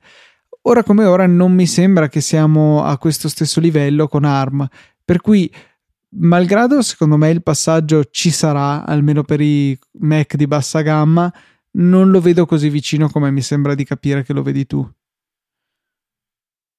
[0.63, 4.69] Ora come ora non mi sembra che siamo a questo stesso livello con ARM,
[5.03, 5.51] per cui
[6.11, 11.33] malgrado secondo me il passaggio ci sarà, almeno per i Mac di bassa gamma,
[11.73, 14.87] non lo vedo così vicino come mi sembra di capire che lo vedi tu.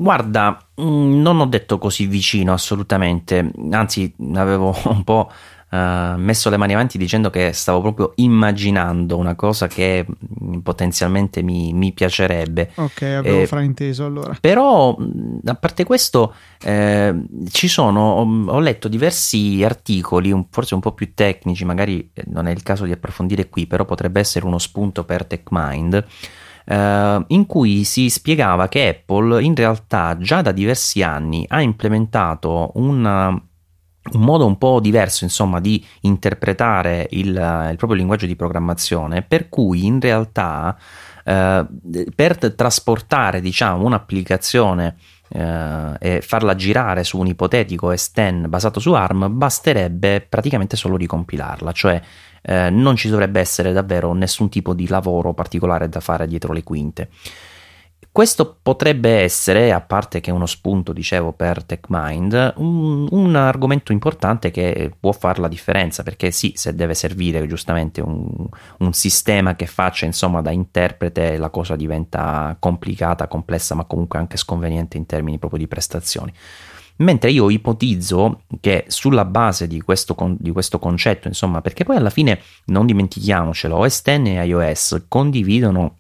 [0.01, 5.29] Guarda, mm, non ho detto così vicino assolutamente, anzi avevo un po'
[5.71, 11.41] uh, messo le mani avanti dicendo che stavo proprio immaginando una cosa che mm, potenzialmente
[11.41, 12.71] mi, mi piacerebbe.
[12.75, 14.37] Ok, avevo eh, frainteso allora.
[14.39, 16.33] Però, mm, a parte questo,
[16.63, 17.13] eh,
[17.51, 22.23] ci sono, ho, ho, letto diversi articoli, un, forse un po' più tecnici, magari eh,
[22.27, 26.05] non è il caso di approfondire qui, però potrebbe essere uno spunto per TechMind
[26.69, 32.71] eh, in cui si spiegava che Apple in realtà già da diversi anni ha implementato
[32.75, 33.41] un
[34.11, 39.49] un modo un po' diverso insomma di interpretare il, il proprio linguaggio di programmazione per
[39.49, 40.75] cui in realtà
[41.23, 41.67] eh,
[42.15, 44.95] per trasportare diciamo un'applicazione
[45.29, 51.71] eh, e farla girare su un ipotetico S10 basato su ARM basterebbe praticamente solo ricompilarla
[51.71, 52.01] cioè
[52.41, 56.63] eh, non ci dovrebbe essere davvero nessun tipo di lavoro particolare da fare dietro le
[56.63, 57.09] quinte.
[58.11, 63.91] Questo potrebbe essere, a parte che è uno spunto, dicevo, per TechMind, un, un, argomento
[63.91, 68.47] importante che può fare la differenza, perché sì, se deve servire giustamente un,
[68.79, 74.37] un, sistema che faccia insomma da interprete, la cosa diventa complicata, complessa, ma comunque anche
[74.37, 76.33] sconveniente in termini proprio di prestazioni.
[76.97, 82.09] Mentre io ipotizzo che sulla base di questo, di questo concetto, insomma, perché poi alla
[82.09, 85.98] fine non dimentichiamocelo, OS X e iOS condividono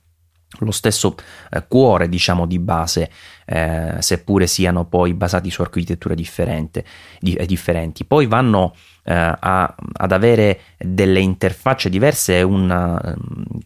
[0.59, 1.15] lo stesso
[1.51, 3.09] eh, cuore, diciamo, di base,
[3.45, 6.83] eh, seppure siano poi basati su architetture differenti.
[7.19, 8.03] Di, eh, differenti.
[8.03, 8.73] Poi vanno
[9.03, 13.15] eh, a, ad avere delle interfacce diverse, una,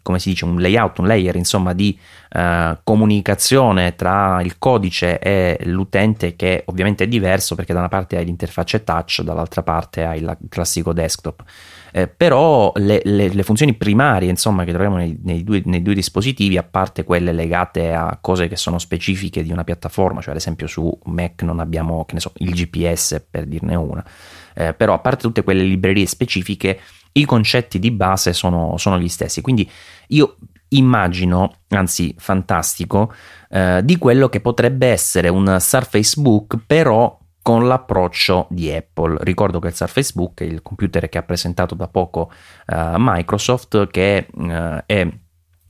[0.02, 1.98] come si dice, un layout, un layer, insomma, di
[2.30, 8.18] eh, comunicazione tra il codice e l'utente che ovviamente è diverso perché da una parte
[8.18, 11.44] hai l'interfaccia touch, dall'altra parte hai il classico desktop
[11.96, 15.94] eh, però le, le, le, funzioni primarie insomma, che troviamo nei, nei, due, nei, due,
[15.94, 20.38] dispositivi, a parte quelle legate a cose che sono specifiche di una piattaforma, cioè ad
[20.38, 24.04] esempio su Mac non abbiamo so, il GPS per dirne una,
[24.56, 26.80] eh, però a parte tutte quelle librerie specifiche,
[27.12, 29.42] i concetti di base sono, sono gli stessi.
[29.42, 29.70] Quindi
[30.08, 30.38] io
[30.70, 33.14] immagino, anzi fantastico,
[33.52, 39.18] eh, di quello che potrebbe essere un Surface Book, però con l'approccio di Apple.
[39.20, 42.32] Ricordo che il Surface Book è il computer che ha presentato da poco
[42.68, 45.08] uh, Microsoft, che uh, è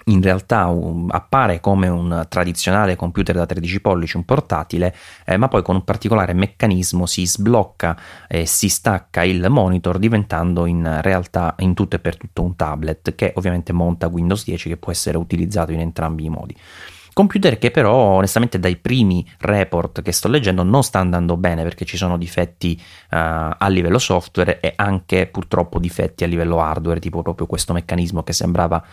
[0.05, 4.93] in realtà um, appare come un tradizionale computer da 13 pollici, un portatile,
[5.25, 7.97] eh, ma poi con un particolare meccanismo si sblocca
[8.27, 13.15] e si stacca il monitor diventando in realtà in tutto e per tutto un tablet
[13.15, 16.55] che ovviamente monta Windows 10 che può essere utilizzato in entrambi i modi.
[17.13, 21.85] Computer che però onestamente dai primi report che sto leggendo non sta andando bene perché
[21.85, 23.15] ci sono difetti uh,
[23.57, 28.33] a livello software e anche purtroppo difetti a livello hardware, tipo proprio questo meccanismo che
[28.33, 28.83] sembrava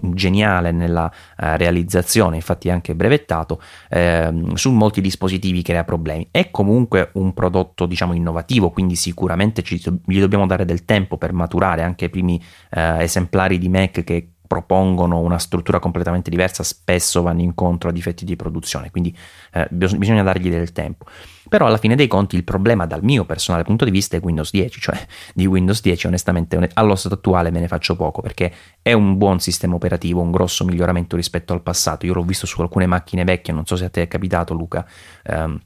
[0.00, 3.60] geniale nella uh, realizzazione, infatti anche brevettato,
[3.90, 6.28] uh, su molti dispositivi crea problemi.
[6.30, 11.32] È comunque un prodotto diciamo innovativo, quindi sicuramente ci, gli dobbiamo dare del tempo per
[11.32, 17.22] maturare anche i primi eh, esemplari di Mac che propongono una struttura completamente diversa spesso
[17.22, 19.16] vanno incontro a difetti di produzione, quindi
[19.52, 21.04] eh, bisogna dargli del tempo.
[21.48, 24.50] Però alla fine dei conti il problema dal mio personale punto di vista è Windows
[24.50, 28.92] 10, cioè di Windows 10 onestamente allo stato attuale me ne faccio poco perché è
[28.92, 32.04] un buon sistema operativo, un grosso miglioramento rispetto al passato.
[32.06, 34.86] Io l'ho visto su alcune macchine vecchie, non so se a te è capitato Luca.
[35.24, 35.60] Ehm,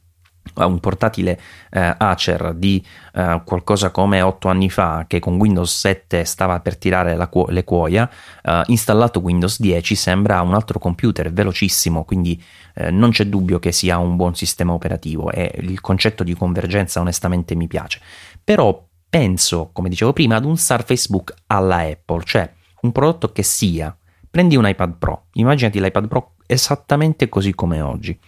[0.54, 1.40] un portatile
[1.70, 2.84] eh, Acer di
[3.14, 7.64] eh, qualcosa come 8 anni fa che con Windows 7 stava per tirare cu- le
[7.64, 8.10] cuoia,
[8.42, 12.42] eh, installato Windows 10 sembra un altro computer velocissimo, quindi
[12.74, 17.00] eh, non c'è dubbio che sia un buon sistema operativo e il concetto di convergenza
[17.00, 18.00] onestamente mi piace.
[18.42, 22.50] Però penso, come dicevo prima, ad un Surface Book alla Apple, cioè
[22.82, 23.96] un prodotto che sia,
[24.30, 28.18] prendi un iPad Pro, immaginati l'iPad Pro esattamente così come oggi,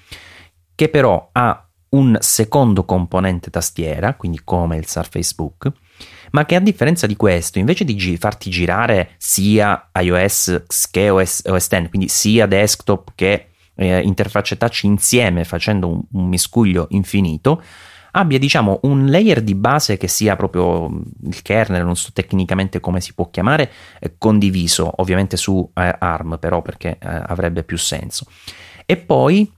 [0.74, 1.63] che però ha
[1.94, 5.72] un secondo componente tastiera, quindi come il Surface Book,
[6.32, 11.42] ma che a differenza di questo, invece di gi- farti girare sia iOS che OS,
[11.46, 17.62] OS X, quindi sia desktop che eh, interfacce touch insieme facendo un, un, miscuglio infinito,
[18.12, 20.86] abbia diciamo un layer di base che sia proprio
[21.24, 23.70] il kernel, non so tecnicamente come si può chiamare,
[24.00, 28.26] eh, condiviso ovviamente su eh, ARM però perché eh, avrebbe più senso.
[28.86, 29.50] E poi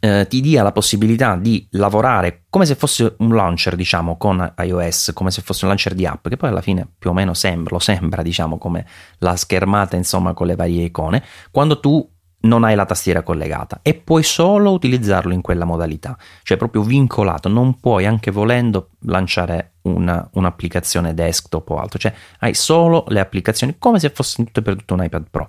[0.00, 5.12] eh, ti dia la possibilità di lavorare come se fosse un launcher, diciamo, con iOS,
[5.14, 7.74] come se fosse un launcher di app, che poi alla fine più o meno sembra,
[7.74, 8.86] lo sembra, diciamo, come
[9.18, 12.08] la schermata, insomma, con le varie icone, quando tu
[12.44, 13.80] non hai la tastiera collegata.
[13.82, 19.74] E puoi solo utilizzarlo in quella modalità, cioè proprio vincolato, non puoi anche volendo lanciare
[19.82, 24.76] una, un'applicazione desktop o altro, cioè hai solo le applicazioni come se fosse tutto per
[24.76, 25.48] tutto un iPad Pro.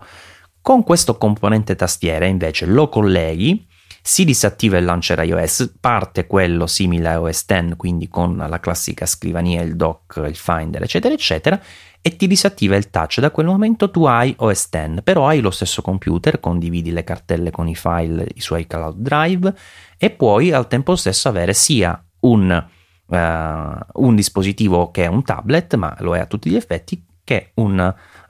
[0.62, 3.68] Con questo componente tastiera invece lo colleghi
[4.08, 9.08] si disattiva il launcher iOS, parte quello simile a OS X, quindi con la classica
[9.08, 11.60] scrivania, il dock, il finder, eccetera, eccetera,
[12.04, 13.20] e ti disattiva il touch.
[13.20, 17.50] Da quel momento tu hai OS X, però hai lo stesso computer, condividi le cartelle
[17.50, 19.56] con i file, i suoi cloud drive
[19.98, 22.66] e puoi al tempo stesso avere sia un,
[23.08, 27.54] uh, un dispositivo che è un tablet, ma lo è a tutti gli effetti, che
[27.56, 27.80] un,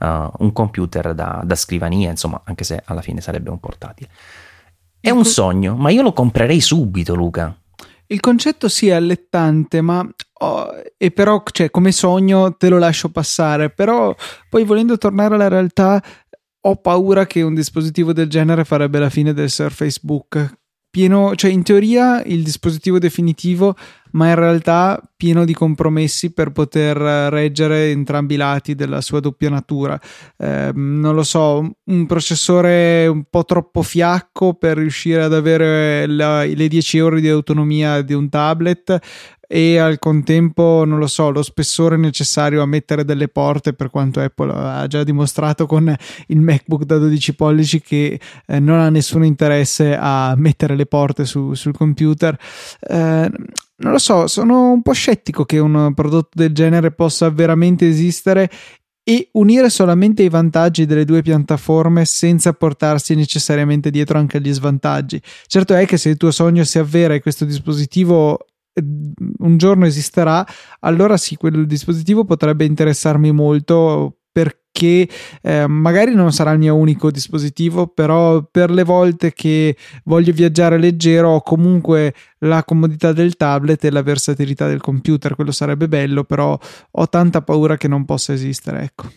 [0.00, 0.06] uh,
[0.38, 4.08] un computer da, da scrivania, insomma, anche se alla fine sarebbe un portatile.
[5.06, 7.56] È un sogno, ma io lo comprerei subito, Luca.
[8.08, 10.04] Il concetto sì è allettante, ma
[10.40, 14.12] oh, e però cioè, come sogno te lo lascio passare, però
[14.50, 16.02] poi volendo tornare alla realtà
[16.60, 20.52] ho paura che un dispositivo del genere farebbe la fine del Surface Book.
[20.96, 23.76] Pieno, cioè in teoria il dispositivo definitivo
[24.16, 29.50] ma in realtà pieno di compromessi per poter reggere entrambi i lati della sua doppia
[29.50, 30.00] natura.
[30.38, 36.44] Eh, non lo so, un processore un po' troppo fiacco per riuscire ad avere la,
[36.44, 38.98] le 10 ore di autonomia di un tablet,
[39.46, 44.20] e al contempo, non lo so, lo spessore necessario a mettere delle porte, per quanto
[44.20, 45.94] Apple ha già dimostrato con
[46.28, 51.24] il MacBook da 12 pollici che eh, non ha nessun interesse a mettere le porte
[51.24, 52.36] su, sul computer.
[52.80, 53.30] Eh,
[53.78, 58.50] non lo so, sono un po' scettico che un prodotto del genere possa veramente esistere
[59.08, 65.22] e unire solamente i vantaggi delle due piattaforme senza portarsi necessariamente dietro anche gli svantaggi.
[65.46, 68.46] Certo è che se il tuo sogno si avvera e questo dispositivo
[68.82, 70.46] un giorno esisterà,
[70.80, 75.08] allora sì, quel dispositivo potrebbe interessarmi molto perché
[75.40, 79.74] eh, magari non sarà il mio unico dispositivo, però per le volte che
[80.04, 85.52] voglio viaggiare leggero ho comunque la comodità del tablet e la versatilità del computer, quello
[85.52, 86.58] sarebbe bello, però
[86.90, 89.08] ho tanta paura che non possa esistere, ecco.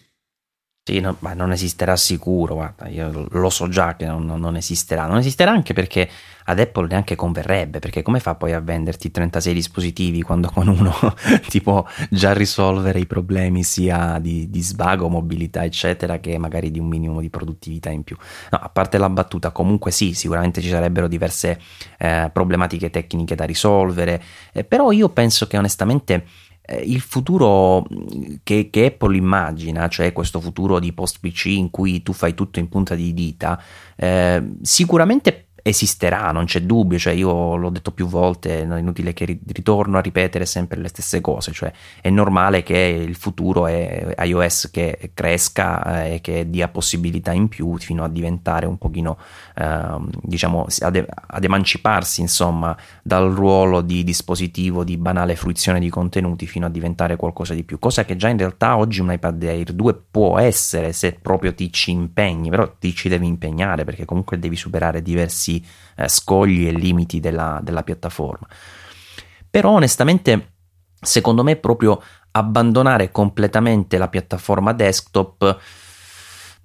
[0.89, 5.05] Sì, no, ma non esisterà sicuro, guarda, io lo so già che non, non, esisterà.
[5.05, 6.09] Non esisterà anche perché
[6.45, 10.91] ad Apple neanche converrebbe, perché come fa poi a venderti 36 dispositivi quando con uno
[11.47, 16.79] ti può già risolvere i problemi sia di, di, svago, mobilità, eccetera, che magari di
[16.79, 18.17] un minimo di produttività in più.
[18.49, 21.59] No, a parte la battuta, comunque sì, sicuramente ci sarebbero diverse
[21.99, 24.23] eh, problematiche tecniche da risolvere,
[24.53, 26.25] eh, però io penso che onestamente
[26.78, 27.86] il futuro
[28.43, 32.59] che, che, Apple immagina, cioè questo futuro di post PC in cui tu fai tutto
[32.59, 33.61] in punta di dita,
[33.95, 39.26] eh, sicuramente esisterà, non c'è dubbio, cioè io l'ho detto più volte, è inutile che
[39.26, 44.70] ritorno a ripetere sempre le stesse cose, cioè è normale che il futuro è iOS
[44.72, 49.18] che cresca eh, e che dia possibilità in più fino a diventare un pochino,
[49.55, 56.45] eh, diciamo, ad, ad, emanciparsi insomma dal ruolo di dispositivo di banale fruizione di contenuti
[56.47, 59.74] fino a diventare qualcosa di più, cosa che già in realtà oggi un iPad Air
[59.74, 64.39] 2 può essere se proprio ti ci impegni, però ti ci devi impegnare perché comunque
[64.39, 65.59] devi superare diversi
[65.95, 68.47] eh, scogli e limiti della, della piattaforma.
[69.49, 70.53] Però onestamente,
[71.01, 72.01] secondo me, proprio
[72.32, 75.60] abbandonare completamente la piattaforma desktop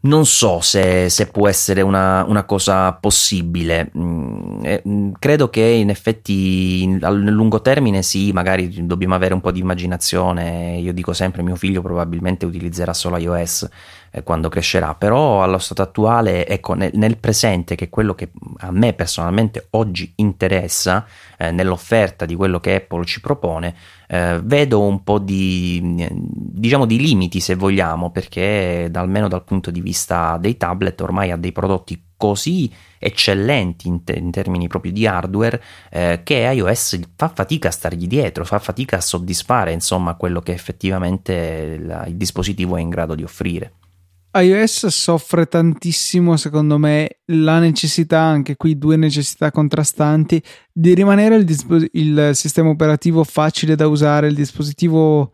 [0.04, 3.90] non so se, se può essere una, una cosa possibile.
[3.96, 9.40] Mm, eh, mm, credo che in effetti nel lungo termine sì, magari dobbiamo avere un
[9.40, 10.78] po' di immaginazione.
[10.78, 13.68] Io dico sempre: mio figlio probabilmente utilizzerà solo iOS
[14.14, 18.30] eh, quando crescerà, però allo stato attuale, ecco, nel, nel, presente, che è quello che
[18.58, 21.04] a me personalmente oggi interessa
[21.36, 23.74] eh, nell'offerta di quello che Apple ci propone,
[24.06, 29.80] eh, vedo un po' di, diciamo, di limiti se vogliamo, perché almeno dal punto di
[29.80, 35.06] vista dei tablet ormai ha dei prodotti così eccellenti in, te- in termini proprio di
[35.06, 35.60] hardware
[35.90, 40.52] eh, che iOS fa fatica a stargli dietro, fa fatica a soddisfare insomma quello che
[40.52, 43.72] effettivamente la, il dispositivo è in grado di offrire
[44.34, 51.44] iOS soffre tantissimo, secondo me, la necessità, anche qui due necessità contrastanti, di rimanere il,
[51.44, 55.32] dispo- il sistema operativo facile da usare, il dispositivo,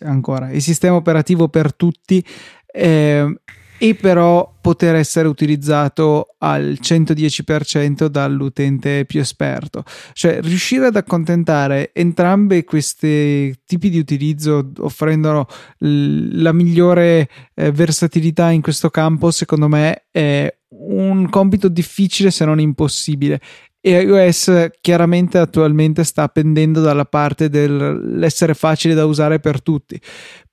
[0.00, 2.24] ancora, il sistema operativo per tutti.
[2.72, 3.34] Eh,
[3.78, 9.84] e però poter essere utilizzato al 110% dall'utente più esperto.
[10.12, 15.46] Cioè riuscire ad accontentare entrambi questi tipi di utilizzo offrendo
[15.78, 22.60] la migliore eh, versatilità in questo campo, secondo me è un compito difficile se non
[22.60, 23.40] impossibile
[23.80, 29.98] e iOS chiaramente attualmente sta pendendo dalla parte dell'essere facile da usare per tutti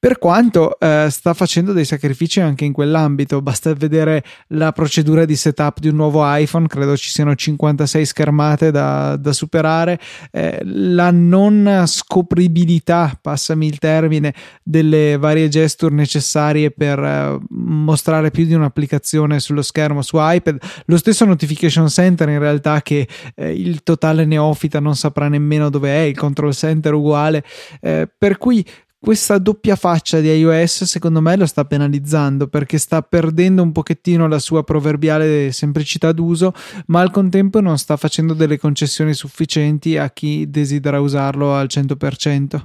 [0.06, 3.42] per quanto eh, sta facendo dei sacrifici anche in quell'ambito.
[3.42, 8.70] Basta vedere la procedura di setup di un nuovo iPhone, credo ci siano 56 schermate
[8.70, 10.00] da, da superare,
[10.30, 14.32] eh, la non scopribilità, passami il termine,
[14.62, 20.98] delle varie gesture necessarie per eh, mostrare più di un'applicazione sullo schermo su iPad, lo
[20.98, 26.02] stesso Notification Center in realtà che eh, il totale neofita non saprà nemmeno dove è,
[26.02, 27.44] il control center uguale,
[27.82, 28.64] eh, per cui
[29.06, 34.28] questa doppia faccia di iOS secondo me lo sta penalizzando perché sta perdendo un pochettino
[34.28, 36.54] la sua proverbiale semplicità d'uso,
[36.88, 42.62] ma al contempo non sta facendo delle concessioni sufficienti a chi desidera usarlo al 100%.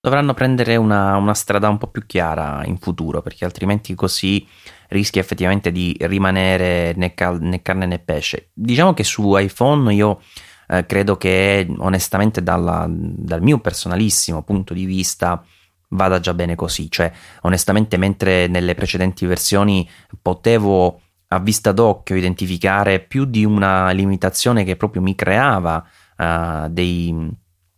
[0.00, 4.46] Dovranno prendere una, una strada un po' più chiara in futuro perché altrimenti così
[4.90, 8.50] rischia effettivamente di rimanere né, cal- né carne né pesce.
[8.54, 10.20] Diciamo che su iPhone io
[10.68, 15.42] eh, credo che onestamente dalla, dal mio personalissimo punto di vista
[15.90, 17.10] vada già bene così, cioè
[17.42, 19.88] onestamente mentre nelle precedenti versioni
[20.20, 25.84] potevo a vista d'occhio identificare più di una limitazione che proprio mi creava
[26.16, 27.30] uh, dei,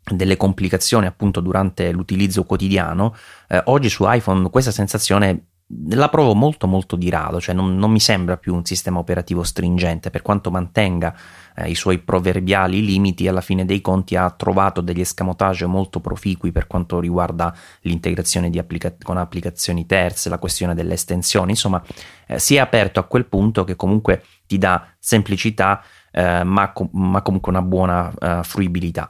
[0.02, 3.14] delle complicazioni appunto durante l'utilizzo quotidiano,
[3.48, 5.46] eh, oggi su iPhone questa sensazione
[5.90, 9.44] la provo molto molto di rado, cioè non, non mi sembra più un sistema operativo
[9.44, 11.18] stringente, per quanto mantenga eh,
[11.66, 16.66] i suoi proverbiali limiti, alla fine dei conti ha trovato degli escamotage molto proficui per
[16.66, 21.82] quanto riguarda l'integrazione applica- con applicazioni terze, la questione delle estensioni, insomma
[22.26, 25.82] eh, si è aperto a quel punto che comunque ti dà semplicità
[26.12, 29.08] eh, ma, com- ma, comunque una buona uh, fruibilità.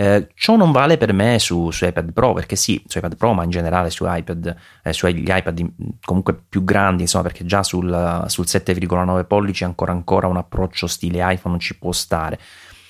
[0.00, 3.32] Eh, ciò non vale per me su, su, iPad Pro, perché sì, su iPad Pro,
[3.32, 5.72] ma in generale su iPad, eh, sugli iPad
[6.04, 11.32] comunque più grandi, insomma, perché già sul, sul 7,9 pollici ancora ancora un approccio stile
[11.32, 12.38] iPhone ci può stare.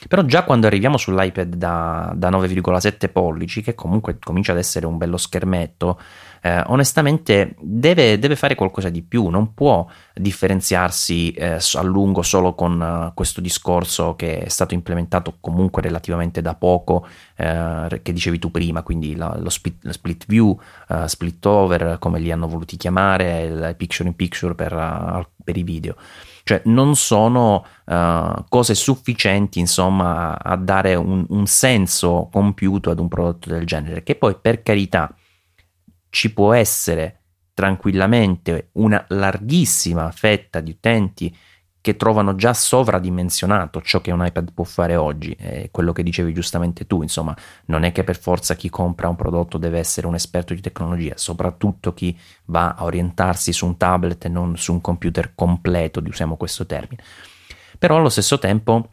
[0.06, 4.98] Però già quando arriviamo sull'iPad da, da 9,7 pollici, che comunque comincia ad essere un
[4.98, 5.98] bello schermetto,
[6.40, 12.54] eh, onestamente deve, deve, fare qualcosa di più, non può differenziarsi eh, a lungo solo
[12.54, 18.38] con uh, questo discorso che è stato implementato comunque relativamente da poco, eh, che dicevi
[18.38, 20.58] tu prima, quindi la, lo, split, lo, split, view,
[20.88, 25.56] uh, split over, come li hanno voluti chiamare, il picture in picture per, uh, per
[25.56, 25.96] i video.
[26.48, 33.06] Cioè non sono uh, cose sufficienti insomma a, dare un, un, senso compiuto ad un
[33.06, 35.14] prodotto del genere che poi per carità
[36.10, 37.22] ci può essere
[37.54, 41.36] tranquillamente una larghissima fetta di utenti
[41.80, 46.34] che trovano già sovradimensionato ciò che un iPad può fare oggi, è quello che dicevi
[46.34, 47.34] giustamente tu, insomma,
[47.66, 51.14] non è che per forza chi compra un prodotto deve essere un esperto di tecnologia,
[51.16, 56.36] soprattutto chi va a orientarsi su un tablet e non su un computer completo, usiamo
[56.36, 57.02] questo termine.
[57.78, 58.90] Però allo stesso tempo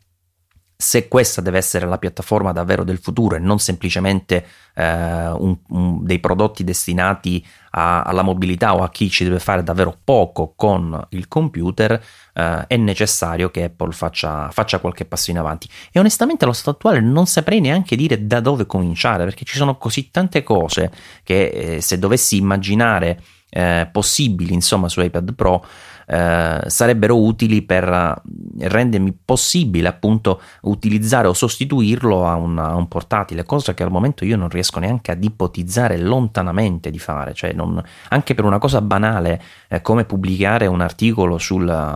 [0.77, 6.03] se questa deve essere la piattaforma davvero del futuro e non semplicemente eh, un, un,
[6.03, 11.07] dei prodotti destinati a, alla mobilità o a chi ci deve fare davvero poco con
[11.09, 12.03] il computer,
[12.33, 15.69] eh, è necessario che Apple faccia, faccia, qualche passo in avanti.
[15.91, 19.77] E onestamente allo stato attuale non saprei neanche dire da dove cominciare, perché ci sono
[19.77, 20.91] così tante cose
[21.23, 25.65] che eh, se dovessi immaginare eh, possibili insomma su iPad Pro
[26.07, 32.87] eh, sarebbero utili per eh, rendermi possibile appunto utilizzare o sostituirlo a un, a un,
[32.87, 37.53] portatile, cosa che al momento io non riesco neanche ad ipotizzare lontanamente di fare, cioè
[37.53, 41.95] non, anche per una cosa banale eh, come pubblicare un articolo sul,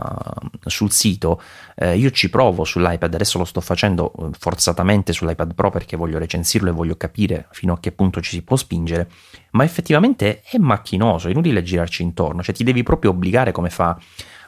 [0.64, 1.40] sul sito,
[1.76, 6.18] eh, io ci provo sull'iPad, adesso lo sto facendo eh, forzatamente sull'iPad Pro perché voglio
[6.18, 9.08] recensirlo e voglio capire fino a che punto ci si può spingere,
[9.52, 13.98] ma effettivamente è macchinoso, è inutile girarci intorno, cioè ti devi proprio obbligare come fa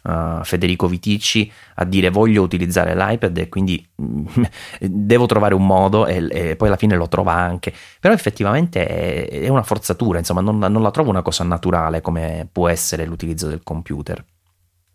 [0.03, 3.85] uh, Federico Viticci a dire voglio utilizzare l'iPad e quindi
[4.81, 9.29] devo trovare un modo e, e, poi alla fine lo trova anche, però effettivamente è,
[9.43, 13.49] è una forzatura, insomma non, non la trovo una cosa naturale come può essere l'utilizzo
[13.49, 14.25] del computer.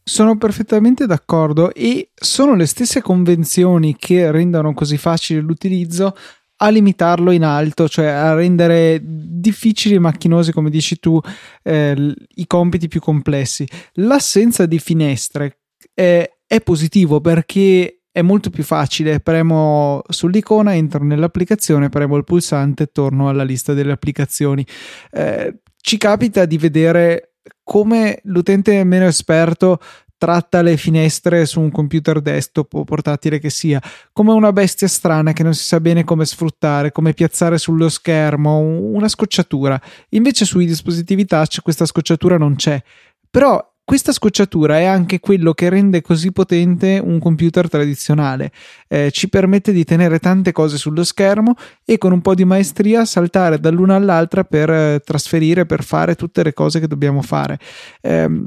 [0.03, 6.15] Sono perfettamente d'accordo e sono le stesse convenzioni che rendono così facile l'utilizzo
[6.57, 11.19] a limitarlo in alto, cioè a rendere difficili e macchinosi, come dici tu,
[11.63, 13.67] eh, i compiti più complessi.
[13.93, 15.59] L'assenza di finestre
[15.93, 19.19] è, è positivo perché è molto più facile.
[19.19, 24.65] Premo sull'icona, entro nell'applicazione, premo il pulsante e torno alla lista delle applicazioni.
[25.11, 27.33] Eh, ci capita di vedere
[27.63, 29.79] come l'utente meno esperto
[30.17, 35.33] tratta le finestre su un computer desktop o portatile che sia, come una bestia strana
[35.33, 39.79] che non si sa bene come sfruttare, come piazzare sullo schermo, una scocciatura.
[40.09, 42.81] Invece sui dispositivi touch questa scocciatura non c'è.
[43.29, 48.51] Però questa scocciatura è anche quello che rende così potente un computer tradizionale.
[48.85, 51.53] Eh, ci permette di tenere tante cose sullo schermo
[51.85, 56.43] e con un po' di maestria saltare dall'una all'altra per eh, trasferire, per fare tutte
[56.43, 57.59] le cose che dobbiamo fare.
[58.01, 58.43] Eh,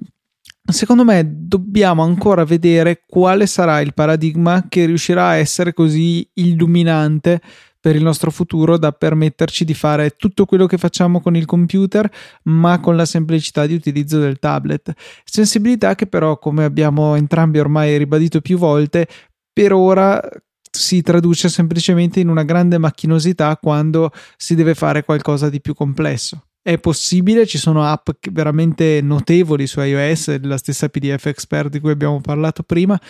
[0.63, 7.41] Secondo me dobbiamo ancora vedere quale sarà il paradigma che riuscirà a essere così illuminante
[7.81, 12.09] per il nostro futuro da permetterci di fare tutto quello che facciamo con il computer,
[12.45, 14.93] ma con la semplicità di utilizzo del tablet.
[15.25, 19.09] Sensibilità che però, come abbiamo entrambi ormai ribadito più volte,
[19.53, 20.21] per ora
[20.71, 26.45] si traduce semplicemente in una grande macchinosità quando si deve fare qualcosa di più complesso
[26.63, 31.91] è possibile, ci sono app veramente notevoli su iOS, la stessa PDF Expert di cui
[31.91, 33.01] abbiamo parlato prima,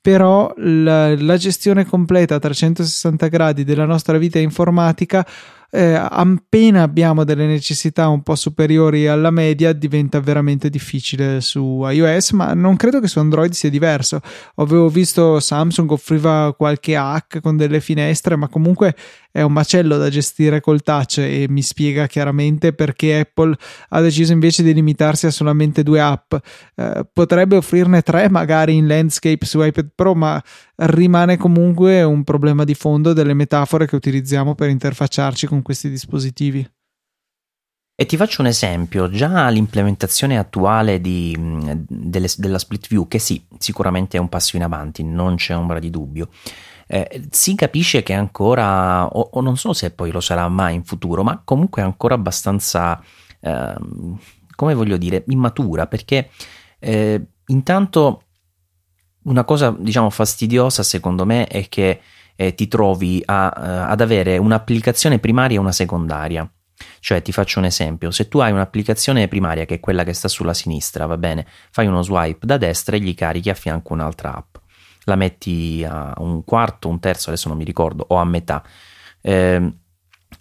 [0.00, 5.26] però la, la gestione completa a 360 gradi della nostra vita informatica
[5.70, 12.30] eh, appena abbiamo delle necessità un po' superiori alla media diventa veramente difficile su iOS
[12.32, 14.20] ma non credo che su Android sia diverso.
[14.56, 18.94] Avevo visto Samsung offriva qualche hack con delle finestre ma comunque
[19.36, 23.54] è un macello da gestire col touch e mi spiega chiaramente perché Apple
[23.90, 26.34] ha deciso invece di limitarsi a solamente due app.
[26.74, 30.42] Eh, potrebbe offrirne tre magari in landscape su iPad Pro, ma
[30.76, 36.66] rimane comunque un problema di fondo delle metafore che utilizziamo per interfacciarci con questi dispositivi.
[37.98, 41.34] E ti faccio un esempio, già l'implementazione attuale di,
[41.88, 45.78] delle, della split view, che sì, sicuramente è un passo in avanti, non c'è ombra
[45.78, 46.28] di dubbio,
[46.86, 50.84] eh, si capisce che ancora, o, o, non so se poi lo sarà mai in
[50.84, 53.02] futuro, ma comunque è ancora abbastanza,
[53.40, 53.74] eh,
[54.54, 56.30] come voglio dire, immatura, perché
[56.78, 58.22] eh, intanto
[59.22, 62.00] una cosa diciamo fastidiosa secondo me è che
[62.36, 66.48] eh, ti trovi a, uh, ad avere un'applicazione primaria e una secondaria.
[67.00, 70.28] Cioè, ti faccio un esempio: se tu hai un'applicazione primaria che è quella che sta
[70.28, 74.34] sulla sinistra, va bene, fai uno swipe da destra e gli carichi a fianco un'altra
[74.34, 74.55] app.
[75.08, 78.62] La metti a un quarto, un terzo, adesso non mi ricordo, o a metà.
[79.20, 79.72] Eh,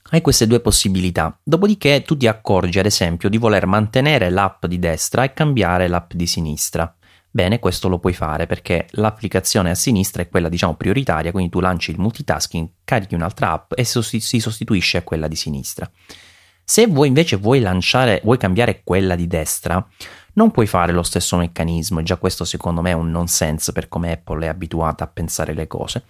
[0.10, 1.40] hai queste due possibilità.
[1.44, 6.14] Dopodiché tu ti accorgi, ad esempio, di voler mantenere l'app di destra e cambiare l'app
[6.14, 6.96] di sinistra.
[7.30, 11.60] Bene, questo lo puoi fare perché l'applicazione a sinistra è quella, diciamo, prioritaria, quindi tu
[11.60, 15.90] lanci il multitasking, carichi un'altra app e si sostituisce a quella di sinistra.
[16.64, 19.86] Se vuoi invece vuoi lanciare, vuoi cambiare quella di destra,
[20.36, 23.90] non puoi fare lo stesso meccanismo, e già questo secondo me è un nonsense per
[23.90, 26.04] come Apple è abituata a pensare le cose,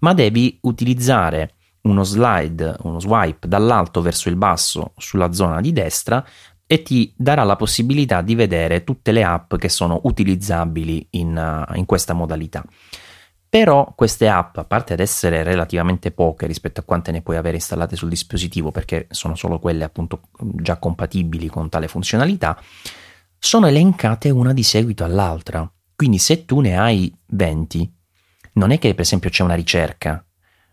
[0.00, 6.24] ma devi utilizzare uno slide, uno swipe dall'alto verso il basso sulla zona di destra
[6.66, 11.76] e ti darà la possibilità di vedere tutte le app che sono utilizzabili in, uh,
[11.76, 12.64] in questa modalità.
[13.48, 17.56] Però queste app, a parte ad essere relativamente poche rispetto a quante ne puoi avere
[17.56, 22.56] installate sul dispositivo, perché sono solo quelle appunto già compatibili con tale funzionalità,
[23.40, 25.68] sono elencate una di seguito all'altra.
[25.96, 27.92] Quindi se tu ne hai 20,
[28.54, 30.24] non è che per esempio c'è una ricerca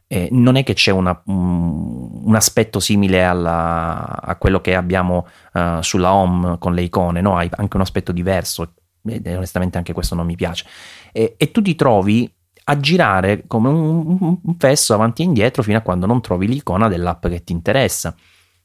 [0.07, 5.27] eh, non è che c'è una, um, un aspetto simile alla, a quello che abbiamo
[5.53, 7.37] uh, sulla home con le icone, no?
[7.37, 8.73] Hai anche un aspetto diverso
[9.05, 10.65] e onestamente anche questo non mi piace.
[11.11, 12.31] E, e tu ti trovi
[12.69, 16.87] a girare come un, un fesso avanti e indietro fino a quando non trovi l'icona
[16.87, 18.15] dell'app che ti interessa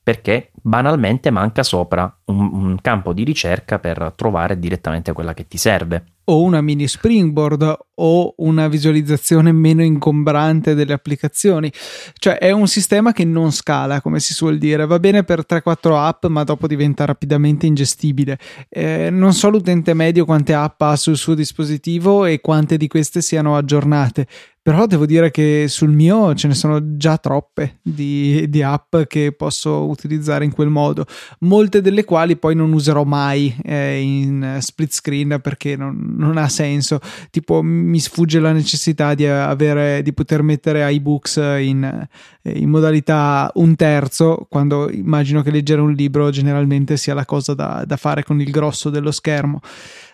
[0.03, 5.57] perché banalmente manca sopra un, un, campo di ricerca per trovare direttamente quella che ti
[5.59, 6.05] serve.
[6.25, 11.71] O una mini springboard o una visualizzazione meno ingombrante delle applicazioni.
[12.15, 14.87] Cioè è un sistema che non scala, come si suol dire.
[14.87, 18.39] Va bene per 3-4 app, ma dopo diventa rapidamente ingestibile.
[18.69, 23.21] Eh, non so l'utente medio quante app ha sul suo dispositivo e quante di queste
[23.21, 24.27] siano aggiornate
[24.63, 29.33] però devo dire che sul mio ce ne sono già troppe di, di, app che
[29.33, 31.05] posso utilizzare in quel modo,
[31.41, 36.49] molte delle quali poi non userò mai eh, in split screen perché non, non, ha
[36.49, 37.01] senso.
[37.31, 42.07] Tipo, mi sfugge la necessità di, avere, di poter mettere iBooks in,
[42.43, 47.83] in modalità un terzo, quando immagino che leggere un libro generalmente sia la cosa da,
[47.85, 49.61] da fare con il grosso dello schermo.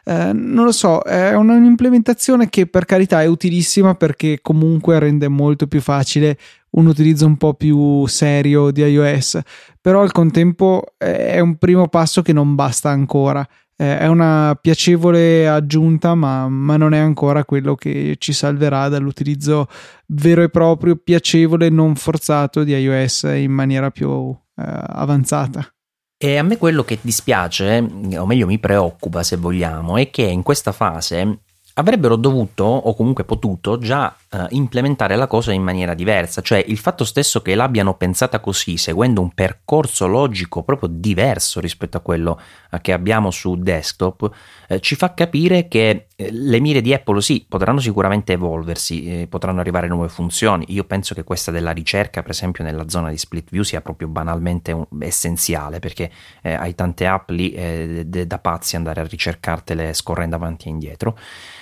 [0.09, 5.67] Eh, non lo so, è un'implementazione che per carità è utilissima perché comunque rende molto
[5.67, 6.39] più facile
[6.71, 9.39] un utilizzo un po' più serio di iOS,
[9.83, 13.47] però al contempo è un primo passo che non basta ancora.
[13.77, 19.69] È una piacevole aggiunta, ma, ma non è ancora quello che ci salverà dall'utilizzo
[20.07, 25.71] vero e proprio, piacevole non forzato di iOS in maniera più eh, avanzata.
[26.21, 27.79] E a me quello che dispiace,
[28.17, 31.43] o meglio mi preoccupa se vogliamo, è che in questa fase
[31.75, 36.77] avrebbero dovuto o comunque potuto già uh, implementare la cosa in maniera diversa, cioè il
[36.77, 42.41] fatto stesso che l'abbiano pensata così, seguendo un percorso logico proprio diverso rispetto a quello
[42.73, 44.31] uh, che abbiamo su desktop,
[44.71, 49.87] uh, ci fa capire che le mire di Apple sì, potranno sicuramente evolversi, potranno arrivare
[49.87, 50.65] nuove funzioni.
[50.71, 54.09] Io penso che questa della ricerca, per esempio nella zona di split view, sia proprio
[54.09, 56.11] banalmente un, essenziale, perché
[56.43, 61.17] hai tante app lì da pazzi andare a ricercartele scorrendo avanti e indietro.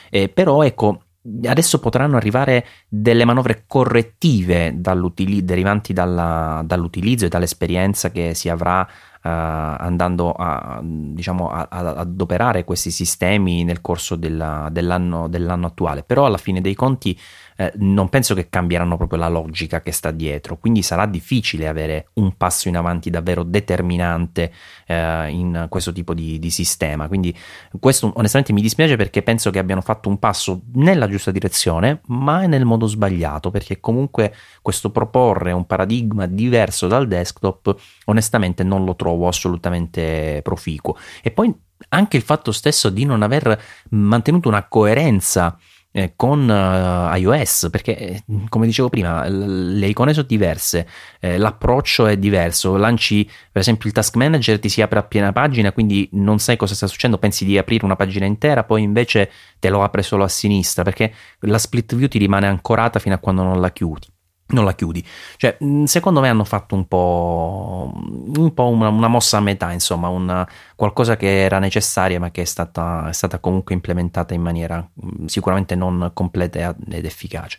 [0.09, 1.03] Eh, però ecco,
[1.45, 8.89] adesso potranno arrivare delle manovre correttive derivanti dalla, dall'utilizzo e dall'esperienza che si avrà
[9.27, 16.03] andando a, diciamo, a, a, ad operare questi sistemi nel corso della, dell'anno, dell'anno, attuale.
[16.03, 17.19] Però alla fine dei conti
[17.57, 22.09] eh, non penso che cambieranno proprio la logica che sta dietro, quindi sarà difficile avere
[22.15, 24.53] un passo in avanti davvero determinante
[24.87, 27.09] eh, in questo tipo di, di, sistema.
[27.09, 27.37] Quindi
[27.81, 32.45] questo onestamente mi dispiace perché penso che abbiano fatto un passo nella giusta direzione, ma
[32.47, 37.75] nel modo sbagliato, perché comunque questo proporre un paradigma diverso dal desktop,
[38.07, 40.97] onestamente non lo trovo assolutamente proficuo.
[41.23, 41.55] E poi
[41.91, 43.61] anche il fatto stesso di non aver
[43.91, 45.57] mantenuto una coerenza
[45.97, 50.87] eh, con uh, iOS, perché eh, come dicevo prima, l- le icone sono diverse,
[51.21, 55.33] eh, l'approccio è diverso, lanci per esempio il task manager ti si apre a piena
[55.33, 59.31] pagina, quindi non sai cosa sta succedendo, pensi di aprire una pagina intera, poi invece
[59.59, 63.19] te lo apre solo a sinistra, perché la split view ti rimane ancorata fino a
[63.19, 64.07] quando non la chiudi.
[64.49, 65.05] Non la chiudi.
[65.37, 70.09] Cioè, secondo me hanno fatto un po', un po una, una, mossa a metà, insomma,
[70.09, 74.89] una, qualcosa che era necessaria ma che è stata, è stata, comunque implementata in maniera
[75.27, 77.59] sicuramente non completa ed efficace.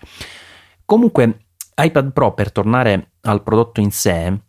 [0.85, 4.39] Comunque, iPad Pro, per tornare al prodotto in sé,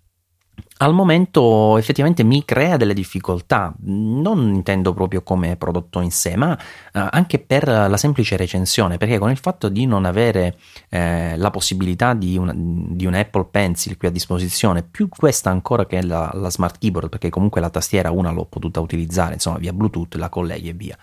[0.78, 6.56] al momento effettivamente mi crea delle difficoltà, non intendo proprio come prodotto in sé, ma
[6.56, 10.56] eh, anche per la semplice recensione, perché con il fatto di non avere
[10.88, 12.52] eh, la possibilità di un,
[12.96, 17.08] di un, Apple Pencil qui a disposizione, più questa ancora che la, la Smart Keyboard,
[17.08, 20.96] perché comunque la tastiera una l'ho potuta utilizzare, insomma via Bluetooth, la colleghi e via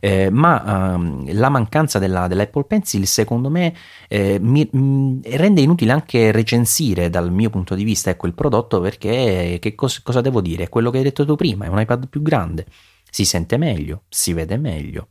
[0.00, 3.74] eh, ma ehm, la mancanza della, dell'Apple Pencil secondo me
[4.08, 8.34] eh, mi, mh, mm, rende inutile anche recensire dal mio punto di vista ecco, il
[8.34, 10.68] prodotto perché che cos- cosa devo dire?
[10.68, 12.66] Quello che hai detto tu prima, è un iPad più grande,
[13.10, 15.08] si sente meglio, si vede meglio,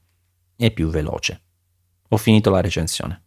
[0.58, 1.42] è più veloce.
[2.10, 3.24] Ho finito la recensione.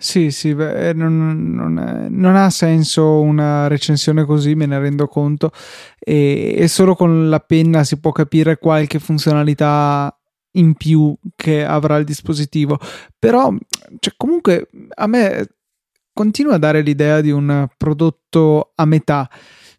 [0.00, 5.08] Sì, sì, beh, non, non, è, non, ha senso una recensione così, me ne rendo
[5.08, 5.50] conto,
[5.98, 10.16] e, e, solo con la penna si può capire qualche funzionalità
[10.52, 12.78] in più che avrà il dispositivo.
[13.18, 13.52] Però,
[13.98, 15.46] cioè, comunque, a me
[16.12, 19.30] continua a dare l'idea di un prodotto a metà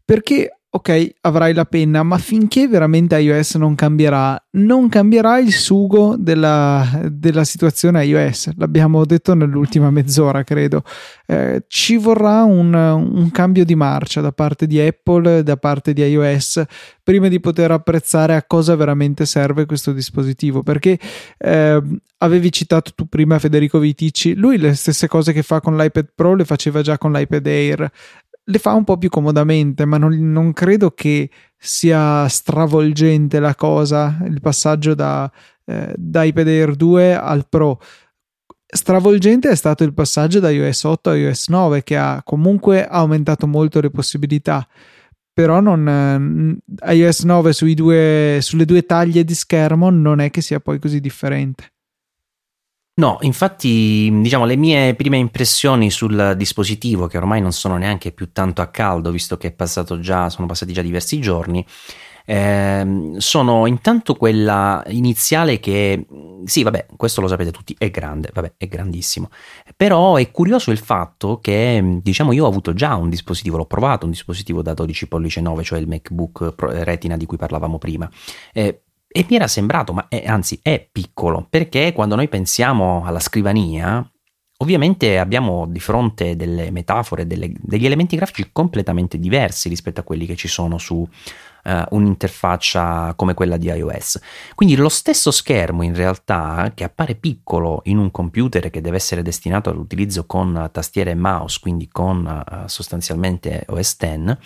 [0.05, 6.15] perché ok, avrai la penna, ma finché veramente iOS non cambierà, non cambierà il sugo
[6.15, 8.51] della, della situazione iOS.
[8.55, 10.83] L'abbiamo detto nell'ultima mezz'ora, credo.
[11.25, 16.03] Eh, ci vorrà un, un, cambio di marcia da parte di Apple, da parte di
[16.03, 16.61] iOS,
[17.03, 20.61] prima di poter apprezzare a cosa veramente serve questo dispositivo.
[20.61, 20.99] Perché
[21.39, 21.81] eh,
[22.17, 26.35] avevi citato tu prima Federico Vitici, lui le stesse cose che fa con l'iPad Pro
[26.35, 27.91] le faceva già con l'iPad Air
[28.49, 34.17] le fa un po' più comodamente, ma non, non credo che sia stravolgente la cosa,
[34.26, 35.31] il passaggio da,
[35.65, 37.80] eh, da iPad Air 2 al Pro.
[38.65, 43.47] Stravolgente è stato il passaggio da iOS 8 a iOS 9 che ha comunque aumentato
[43.47, 44.67] molto le possibilità
[45.39, 50.59] però non, eh, iOS 9 due, sulle due taglie di schermo non è che sia
[50.59, 51.71] poi così differente.
[52.99, 58.34] No, infatti, diciamo, le mie prime impressioni sul dispositivo, che ormai non sono neanche più
[58.34, 59.55] tanto a caldo, visto che
[60.01, 61.65] già, sono passati già diversi giorni,
[62.26, 66.05] eh, sono intanto quella iniziale che,
[66.43, 69.30] sì, vabbè, questo lo sapete tutti, è grande, vabbè, è grandissimo.
[69.77, 74.03] Però è curioso il fatto che, diciamo, io ho avuto già un dispositivo, l'ho provato,
[74.03, 76.53] un dispositivo da 12 pollice 9, cioè il MacBook
[76.84, 78.09] Retina di cui parlavamo prima.
[78.51, 78.81] Eh,
[79.11, 84.07] e mi era sembrato, ma è, anzi è piccolo, perché quando noi pensiamo alla scrivania,
[84.57, 90.27] ovviamente abbiamo di fronte delle metafore, delle, degli elementi grafici completamente diversi rispetto a quelli
[90.27, 91.07] che ci sono su
[91.64, 94.19] uh, un'interfaccia come quella di iOS.
[94.56, 99.22] Quindi lo stesso schermo in realtà che appare piccolo in un computer che deve essere
[99.22, 104.38] destinato all'utilizzo con tastiera e mouse, quindi con uh, sostanzialmente OS X,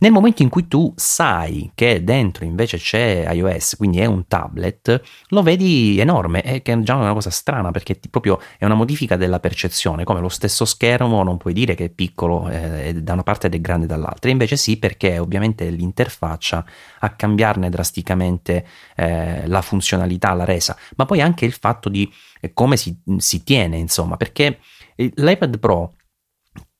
[0.00, 5.00] nel momento in cui tu sai che dentro invece c'è iOS, quindi è un tablet,
[5.28, 9.16] lo vedi enorme, è che è già una cosa strana perché proprio è una modifica
[9.16, 13.22] della percezione, come lo stesso schermo non puoi dire che è piccolo eh, da una
[13.22, 16.57] parte ed è grande dall'altra, invece sì perché ovviamente l'interfaccia
[17.00, 18.66] a cambiarne drasticamente
[18.96, 22.10] eh, la funzionalità, la resa, ma poi anche il fatto di
[22.40, 24.60] eh, come si, si tiene, insomma, perché
[24.96, 25.94] l'iPad Pro,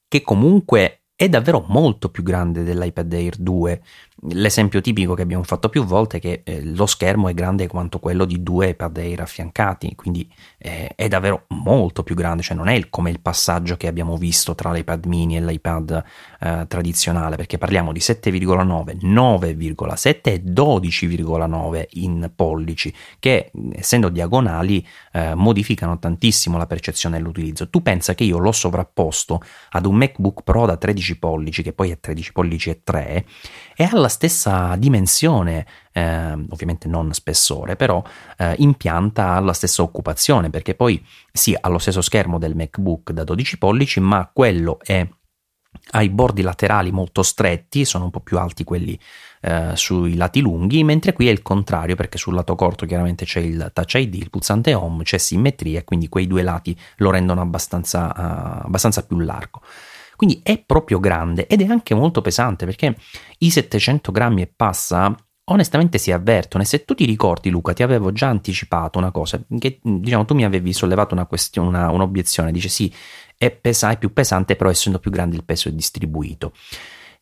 [0.09, 3.83] che comunque è davvero molto più grande dell'iPad Air 2.
[4.23, 8.01] L'esempio tipico che abbiamo fatto più volte è che eh, lo schermo è grande quanto
[8.01, 10.29] quello di due iPad Air affiancati, quindi
[10.59, 14.17] eh, è davvero molto più grande, cioè non è il, come il passaggio che abbiamo
[14.17, 16.03] visto tra l'iPad mini e l'iPad
[16.41, 25.35] eh, tradizionale, perché parliamo di 7,9, 9,7 e 12,9 in pollici, che essendo diagonali eh,
[25.37, 27.71] modificano tantissimo la percezione dell'utilizzo.
[27.71, 29.41] Tu pensa che io l'ho sovrapposto
[29.71, 33.25] ad un MacBook Pro da 13 pollici, che poi è 13 pollici e 3,
[33.77, 38.03] e ha la stessa dimensione, eh, ovviamente non spessore, però
[38.39, 43.23] eh, impianta la stessa occupazione, perché poi sì, ha lo stesso schermo del MacBook da
[43.23, 45.07] 12 pollici, ma quello è
[45.91, 48.99] ha i bordi laterali molto stretti, sono un po' più alti quelli
[49.43, 53.41] eh, sui lati lunghi, mentre qui è il contrario perché sul lato corto chiaramente c'è
[53.41, 58.07] il touch ID, il pulsante home, c'è simmetria, quindi quei due lati lo rendono abbastanza,
[58.07, 59.61] uh, abbastanza più largo.
[60.19, 62.97] Quindi è proprio grande ed è anche molto pesante perché
[63.39, 65.15] i 700 grammi e passa
[65.45, 66.65] onestamente si avvertono.
[66.65, 70.35] E se tu ti ricordi Luca ti avevo già anticipato una cosa che diciamo tu
[70.35, 72.51] mi avevi sollevato una questione, una, un'obiezione.
[72.51, 72.93] Dice sì
[73.37, 76.53] è, pesa- è più pesante però essendo più grande il peso è distribuito.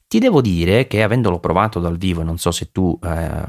[0.08, 3.42] Ti devo dire che avendolo provato dal vivo, non so se tu eh,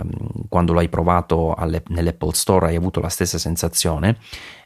[0.50, 4.18] quando l'hai provato alle, nell'Apple Store hai avuto la stessa sensazione,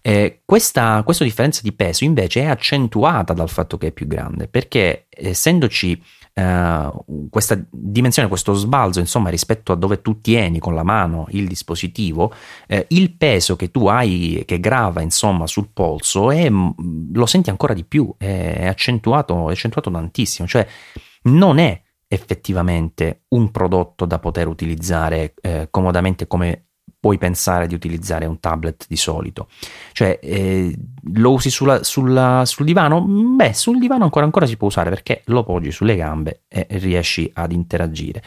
[0.01, 4.47] Eh, questa, questa differenza di peso invece è accentuata dal fatto che è più grande,
[4.47, 6.01] perché essendoci
[6.33, 6.91] eh,
[7.29, 12.33] questa dimensione, questo sbalzo, insomma, rispetto a dove tu tieni con la mano il dispositivo,
[12.67, 17.73] eh, il peso che tu hai, che grava, insomma, sul polso, è, lo senti ancora
[17.73, 20.65] di più, è accentuato, è accentuato tantissimo, cioè
[21.23, 26.70] non è effettivamente un prodotto da poter utilizzare eh, comodamente come
[27.01, 29.47] puoi pensare di utilizzare un tablet di solito.
[29.91, 30.73] Cioè, eh,
[31.13, 33.01] lo usi sulla, sulla, sul divano?
[33.01, 37.29] Beh, sul divano ancora, ancora si può usare perché lo poggi sulle gambe e riesci
[37.33, 38.21] ad interagire.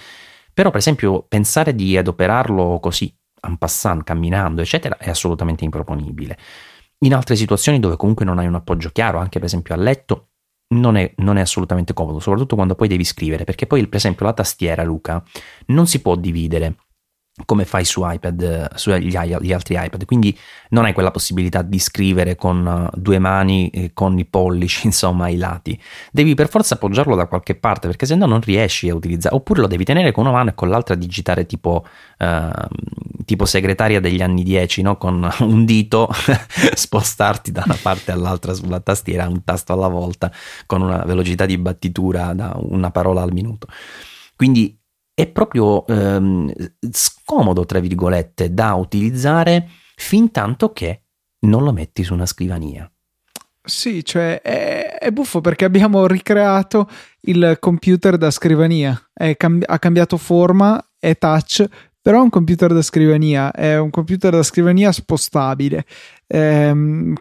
[0.52, 6.36] Però, per esempio, pensare di adoperarlo così, en passant, camminando, eccetera, è assolutamente improponibile.
[6.98, 10.30] In altre situazioni dove comunque non hai un appoggio chiaro, anche per esempio a letto,
[10.74, 14.26] non è, non è, assolutamente comodo, soprattutto quando poi devi scrivere, perché poi per esempio
[14.26, 15.22] la tastiera, Luca,
[15.66, 16.74] non si può dividere
[17.46, 20.36] come fai su iPad, sugli altri iPad, quindi
[20.68, 25.36] non hai quella possibilità di scrivere con uh, due mani, con i pollici, insomma, ai
[25.36, 25.78] lati.
[26.12, 29.62] Devi per forza appoggiarlo da qualche parte, perché se no non riesci a utilizzare, oppure
[29.62, 31.84] lo devi tenere con una mano e con l'altra digitare tipo,
[32.20, 32.66] uh,
[33.24, 34.96] tipo segretaria degli anni 10, no?
[34.96, 36.08] con un dito
[36.74, 40.30] spostarti da una parte all'altra sulla tastiera, un tasto alla volta,
[40.66, 43.66] con una velocità di battitura da una parola al minuto.
[44.36, 44.78] Quindi
[45.14, 46.52] è proprio ehm,
[46.90, 51.02] scomodo, tra virgolette, da utilizzare fin tanto che
[51.40, 52.90] non lo metti su una scrivania.
[53.66, 56.88] Sì, cioè è, è buffo perché abbiamo ricreato
[57.22, 59.00] il computer da scrivania,
[59.36, 61.64] cambi- ha cambiato forma, è touch,
[62.02, 65.86] però è un computer da scrivania, è un computer da scrivania spostabile.
[66.26, 67.14] Ehm,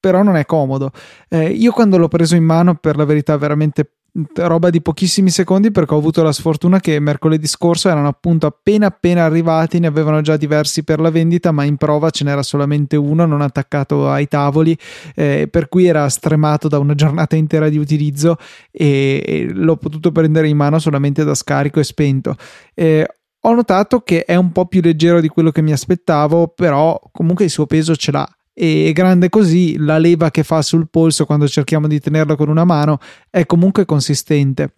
[0.00, 0.92] però non è comodo.
[1.28, 3.97] Eh, io quando l'ho preso in mano, per la verità, veramente
[4.34, 8.86] roba di pochissimi secondi perché ho avuto la sfortuna che mercoledì scorso erano appunto appena
[8.86, 12.96] appena arrivati, ne avevano già diversi per la vendita, ma in prova ce n'era solamente
[12.96, 14.76] uno non attaccato ai tavoli,
[15.14, 18.36] eh, per cui era stremato da una giornata intera di utilizzo
[18.70, 22.36] e, e l'ho potuto prendere in mano solamente da scarico e spento.
[22.74, 23.06] Eh,
[23.42, 27.44] ho notato che è un po' più leggero di quello che mi aspettavo, però comunque
[27.44, 31.46] il suo peso ce l'ha e grande così la leva che fa sul polso quando
[31.46, 32.98] cerchiamo di tenerlo con una mano
[33.30, 34.74] è comunque consistente.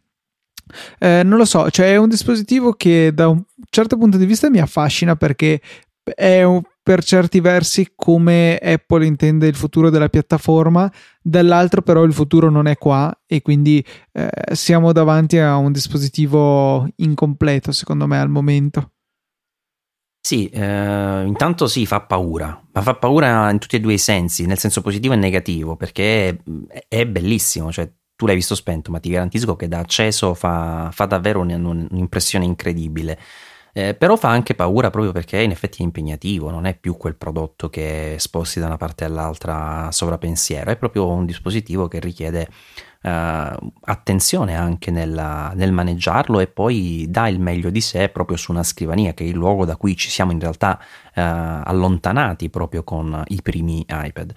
[0.98, 4.50] Eh, non lo so, cioè è un dispositivo che da un certo punto di vista
[4.50, 5.62] mi affascina perché
[6.14, 10.92] è un, per certi versi come Apple intende il futuro della piattaforma,
[11.22, 13.82] dall'altro però il futuro non è qua e quindi
[14.12, 18.90] eh, siamo davanti a un dispositivo incompleto secondo me al momento.
[20.22, 24.44] Sì, eh, intanto sì, fa paura, ma fa paura in tutti e due i sensi,
[24.46, 26.28] nel senso positivo e negativo, perché
[26.68, 30.90] è, è bellissimo, cioè tu l'hai visto spento, ma ti garantisco che da acceso fa,
[30.92, 33.18] fa davvero un'impressione incredibile.
[33.72, 37.14] Eh, però fa anche paura proprio perché in effetti è impegnativo, non è più quel
[37.16, 42.48] prodotto che sposti da una parte all'altra sovrapensiero, è proprio un dispositivo che richiede
[43.02, 48.52] eh, attenzione anche nella, nel maneggiarlo e poi dà il meglio di sé proprio su
[48.52, 50.78] una scrivania che è il luogo da cui ci siamo in realtà
[51.14, 54.32] eh, allontanati proprio con i primi iPad.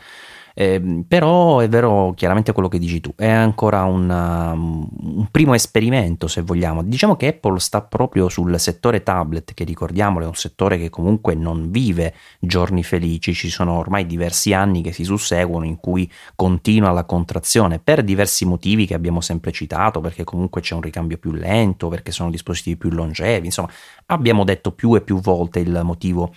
[0.56, 5.56] Eh, però è vero chiaramente quello che dici tu, è ancora un, um, un, primo
[5.56, 6.84] esperimento se vogliamo.
[6.84, 11.34] Diciamo che Apple sta proprio sul settore tablet, che ricordiamolo è un settore che comunque
[11.34, 16.92] non vive giorni felici, ci sono ormai diversi anni che si susseguono in cui continua
[16.92, 21.32] la contrazione per diversi motivi che abbiamo sempre citato, perché comunque c'è un ricambio più
[21.32, 23.70] lento, perché sono dispositivi più longevi, insomma
[24.08, 26.34] abbiamo detto più e più volte il motivo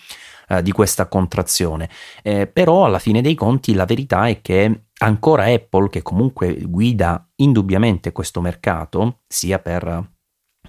[0.48, 1.89] eh, di questa contrazione.
[2.23, 7.28] Eh, però alla fine dei conti la verità è che ancora Apple, che comunque guida
[7.36, 10.14] indubbiamente questo mercato, sia per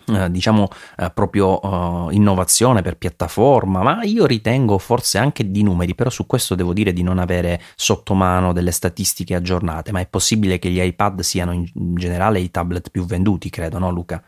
[0.09, 5.95] eh, diciamo eh, proprio uh, innovazione per piattaforma, ma io ritengo forse anche di numeri,
[5.95, 10.07] però su questo devo dire di non avere sotto mano delle statistiche aggiornate, ma è
[10.07, 14.23] possibile che gli iPad siano in generale i tablet più venduti, credo, no Luca?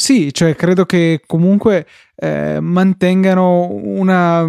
[0.00, 1.84] Sì, cioè credo che comunque
[2.14, 4.46] eh, mantengano una,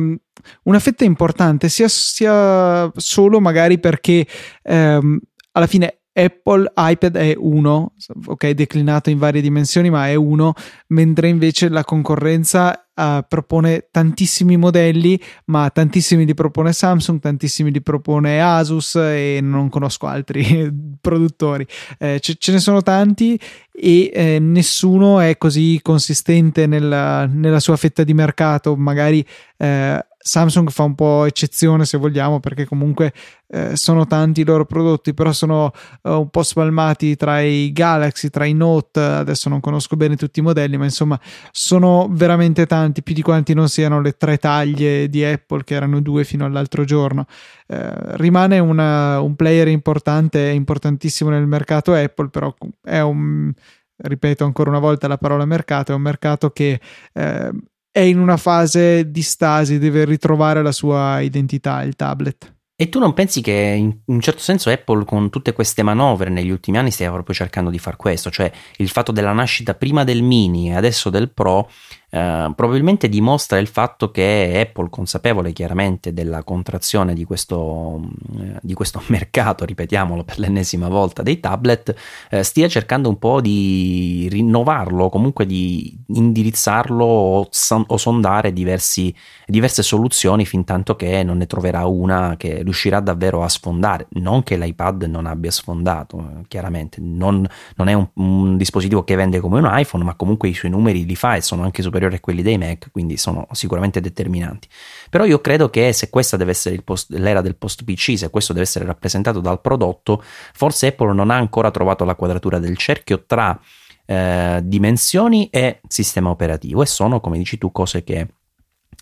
[0.64, 4.28] una, fetta importante, sia, sia, solo magari perché
[4.62, 5.20] ehm,
[5.54, 7.94] alla fine Apple iPad è uno,
[8.26, 10.53] ok, declinato in varie dimensioni, ma è uno,
[10.88, 17.81] mentre invece la concorrenza uh, propone tantissimi modelli, ma tantissimi li propone Samsung, tantissimi li
[17.81, 20.69] propone Asus e non conosco altri
[20.99, 21.65] produttori.
[21.98, 23.40] Eh, ce, ce, ne sono tanti
[23.72, 29.26] e eh, nessuno è così consistente nella, nella, sua fetta di mercato, magari
[29.57, 33.14] eh, Samsung fa un po' eccezione se vogliamo perché comunque
[33.48, 35.72] eh, sono tanti i loro prodotti però sono
[36.02, 40.40] uh, un po' spalmati tra i Galaxy, tra i Note adesso non conosco bene tutti
[40.40, 41.18] i modelli ma insomma
[41.52, 46.02] sono veramente tanti più di quanti non siano le tre taglie di Apple che erano
[46.02, 47.26] due fino all'altro giorno.
[47.66, 53.54] Eh, rimane una, un player importante importantissimo nel mercato Apple però è un
[54.02, 56.80] ripeto ancora una volta la parola mercato, è un mercato che
[57.14, 57.52] eh,
[58.00, 62.56] è in una fase di stasi, deve ritrovare la sua identità, il tablet.
[62.82, 66.50] E tu non pensi che in un certo senso Apple con tutte queste manovre negli
[66.50, 70.24] ultimi anni stia proprio cercando di far questo, cioè il fatto della nascita prima del
[70.24, 71.70] mini e adesso del Pro
[72.11, 78.02] eh, probabilmente dimostra il fatto che Apple, consapevole chiaramente della contrazione di questo,
[78.40, 81.94] eh, di questo mercato, ripetiamolo per l'ennesima volta, dei tablet,
[82.31, 89.14] eh, stia cercando un po' di rinnovarlo, comunque di indirizzarlo o, son- o sondare diversi,
[89.45, 94.07] diverse soluzioni fin tanto che non ne troverà una che riuscirà davvero a sfondare.
[94.14, 99.15] Non che l'iPad non abbia sfondato, eh, chiaramente, non, non è un, un dispositivo che
[99.15, 101.99] vende come un iPhone, ma comunque i suoi numeri li fa e sono anche superiori
[102.00, 104.68] superiore a quelli dei Mac, quindi sono sicuramente determinanti.
[105.10, 108.54] Però io credo che se questa deve essere post, l'era del post PC, se questo
[108.54, 110.24] deve essere rappresentato dal prodotto,
[110.54, 113.60] forse Apple non ha ancora trovato la quadratura del cerchio tra
[114.06, 118.28] eh, dimensioni e sistema operativo e sono, come dici tu, cose che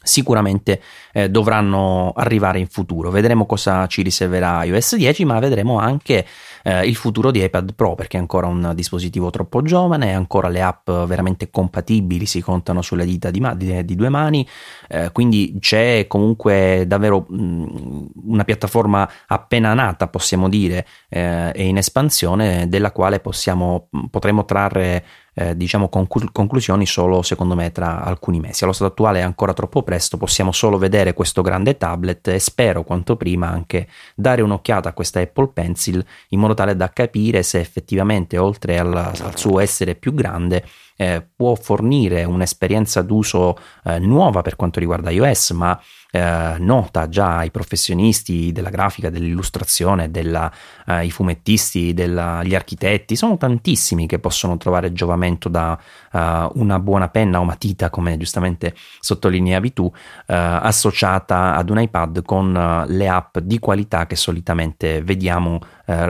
[0.02, 3.10] sicuramente eh, dovranno arrivare in futuro.
[3.12, 6.26] Vedremo cosa ci riserverà iOS 10, ma vedremo anche
[6.64, 10.62] eh, il futuro di iPad Pro perché è ancora un dispositivo troppo giovane, ancora le
[10.62, 14.48] app veramente compatibili si contano sulle dita di, ma- di, di due mani,
[14.88, 21.78] eh, quindi c'è comunque davvero mh, una piattaforma appena nata, possiamo dire, eh, e in
[21.78, 25.04] espansione della quale possiamo, potremo trarre
[25.40, 28.64] eh, diciamo conclu- conclusioni solo secondo me tra alcuni mesi.
[28.64, 32.84] Allo stato attuale è ancora troppo presto, possiamo solo vedere questo grande tablet e spero
[32.84, 37.60] quanto prima anche dare un'occhiata a questa Apple Pencil in modo tale da capire se
[37.60, 40.66] effettivamente oltre al, al suo essere più grande
[40.98, 45.80] eh, può fornire un'esperienza d'uso eh, nuova per quanto riguarda iOS, ma
[46.18, 50.52] eh, nota già ai professionisti della grafica, dell'illustrazione, della,
[50.86, 55.78] eh, i fumettisti, della, gli architetti, sono tantissimi che possono trovare giovamento da
[56.12, 56.20] uh,
[56.60, 59.92] una buona penna o matita, come giustamente sottolineavi tu, uh,
[60.26, 65.60] associata ad un iPad con uh, le app di qualità che solitamente vediamo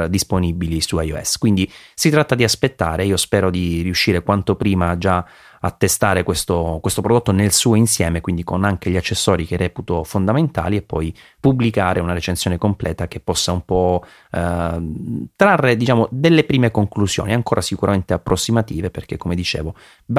[0.07, 1.37] disponibili su iOS.
[1.37, 5.25] Quindi si tratta di aspettare, io spero di riuscire quanto prima già
[5.59, 10.03] a testare questo, questo, prodotto nel suo insieme, quindi con anche gli accessori che reputo
[10.03, 11.15] fondamentali e poi
[11.47, 17.61] pubblicare una recensione completa che possa un po' eh, trarre diciamo delle prime conclusioni, ancora
[17.61, 19.73] sicuramente approssimative perché come dicevo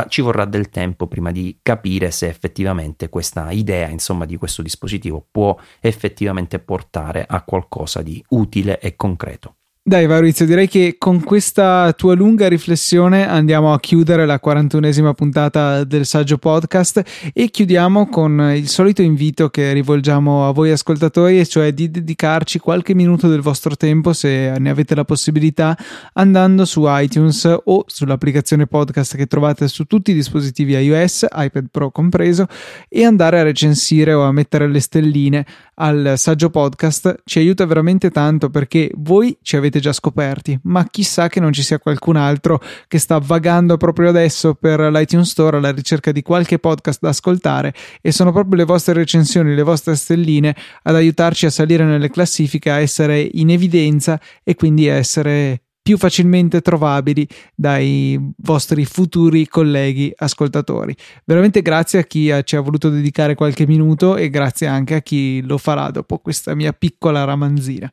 [0.08, 5.22] ci vorrà del tempo prima di capire se effettivamente questa idea insomma di questo dispositivo
[5.30, 9.57] può effettivamente portare a qualcosa di utile e concreto.
[9.88, 15.82] Dai Maurizio, direi che con questa tua lunga riflessione andiamo a chiudere la 41esima puntata
[15.84, 21.46] del Saggio Podcast e chiudiamo con il solito invito che rivolgiamo a voi ascoltatori, e
[21.46, 25.74] cioè di dedicarci qualche minuto del vostro tempo, se ne avete la possibilità,
[26.12, 31.90] andando su iTunes o sull'applicazione podcast che trovate su tutti i dispositivi iOS, iPad Pro
[31.90, 32.46] compreso,
[32.90, 35.46] e andare a recensire o a mettere le stelline
[35.78, 37.22] al Saggio Podcast.
[37.24, 41.62] Ci aiuta veramente tanto perché voi ci avete già scoperti, ma chissà che non ci
[41.62, 46.58] sia qualcun altro che sta vagando proprio adesso per l'iTunes Store alla ricerca di qualche
[46.58, 51.50] podcast da ascoltare e sono proprio le vostre recensioni, le vostre stelline ad aiutarci a
[51.50, 58.20] salire nelle classifiche, a essere in evidenza e quindi a essere più facilmente trovabili dai
[58.42, 60.94] vostri futuri colleghi ascoltatori.
[61.24, 65.40] Veramente grazie a chi ci ha voluto dedicare qualche minuto e grazie anche a chi
[65.40, 67.90] lo farà dopo questa mia piccola ramanzina.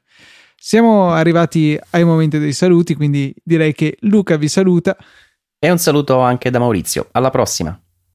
[0.57, 4.97] Siamo arrivati ai momenti dei saluti, quindi direi che Luca vi saluta.
[5.57, 7.07] E un saluto anche da Maurizio.
[7.13, 7.80] Alla prossima.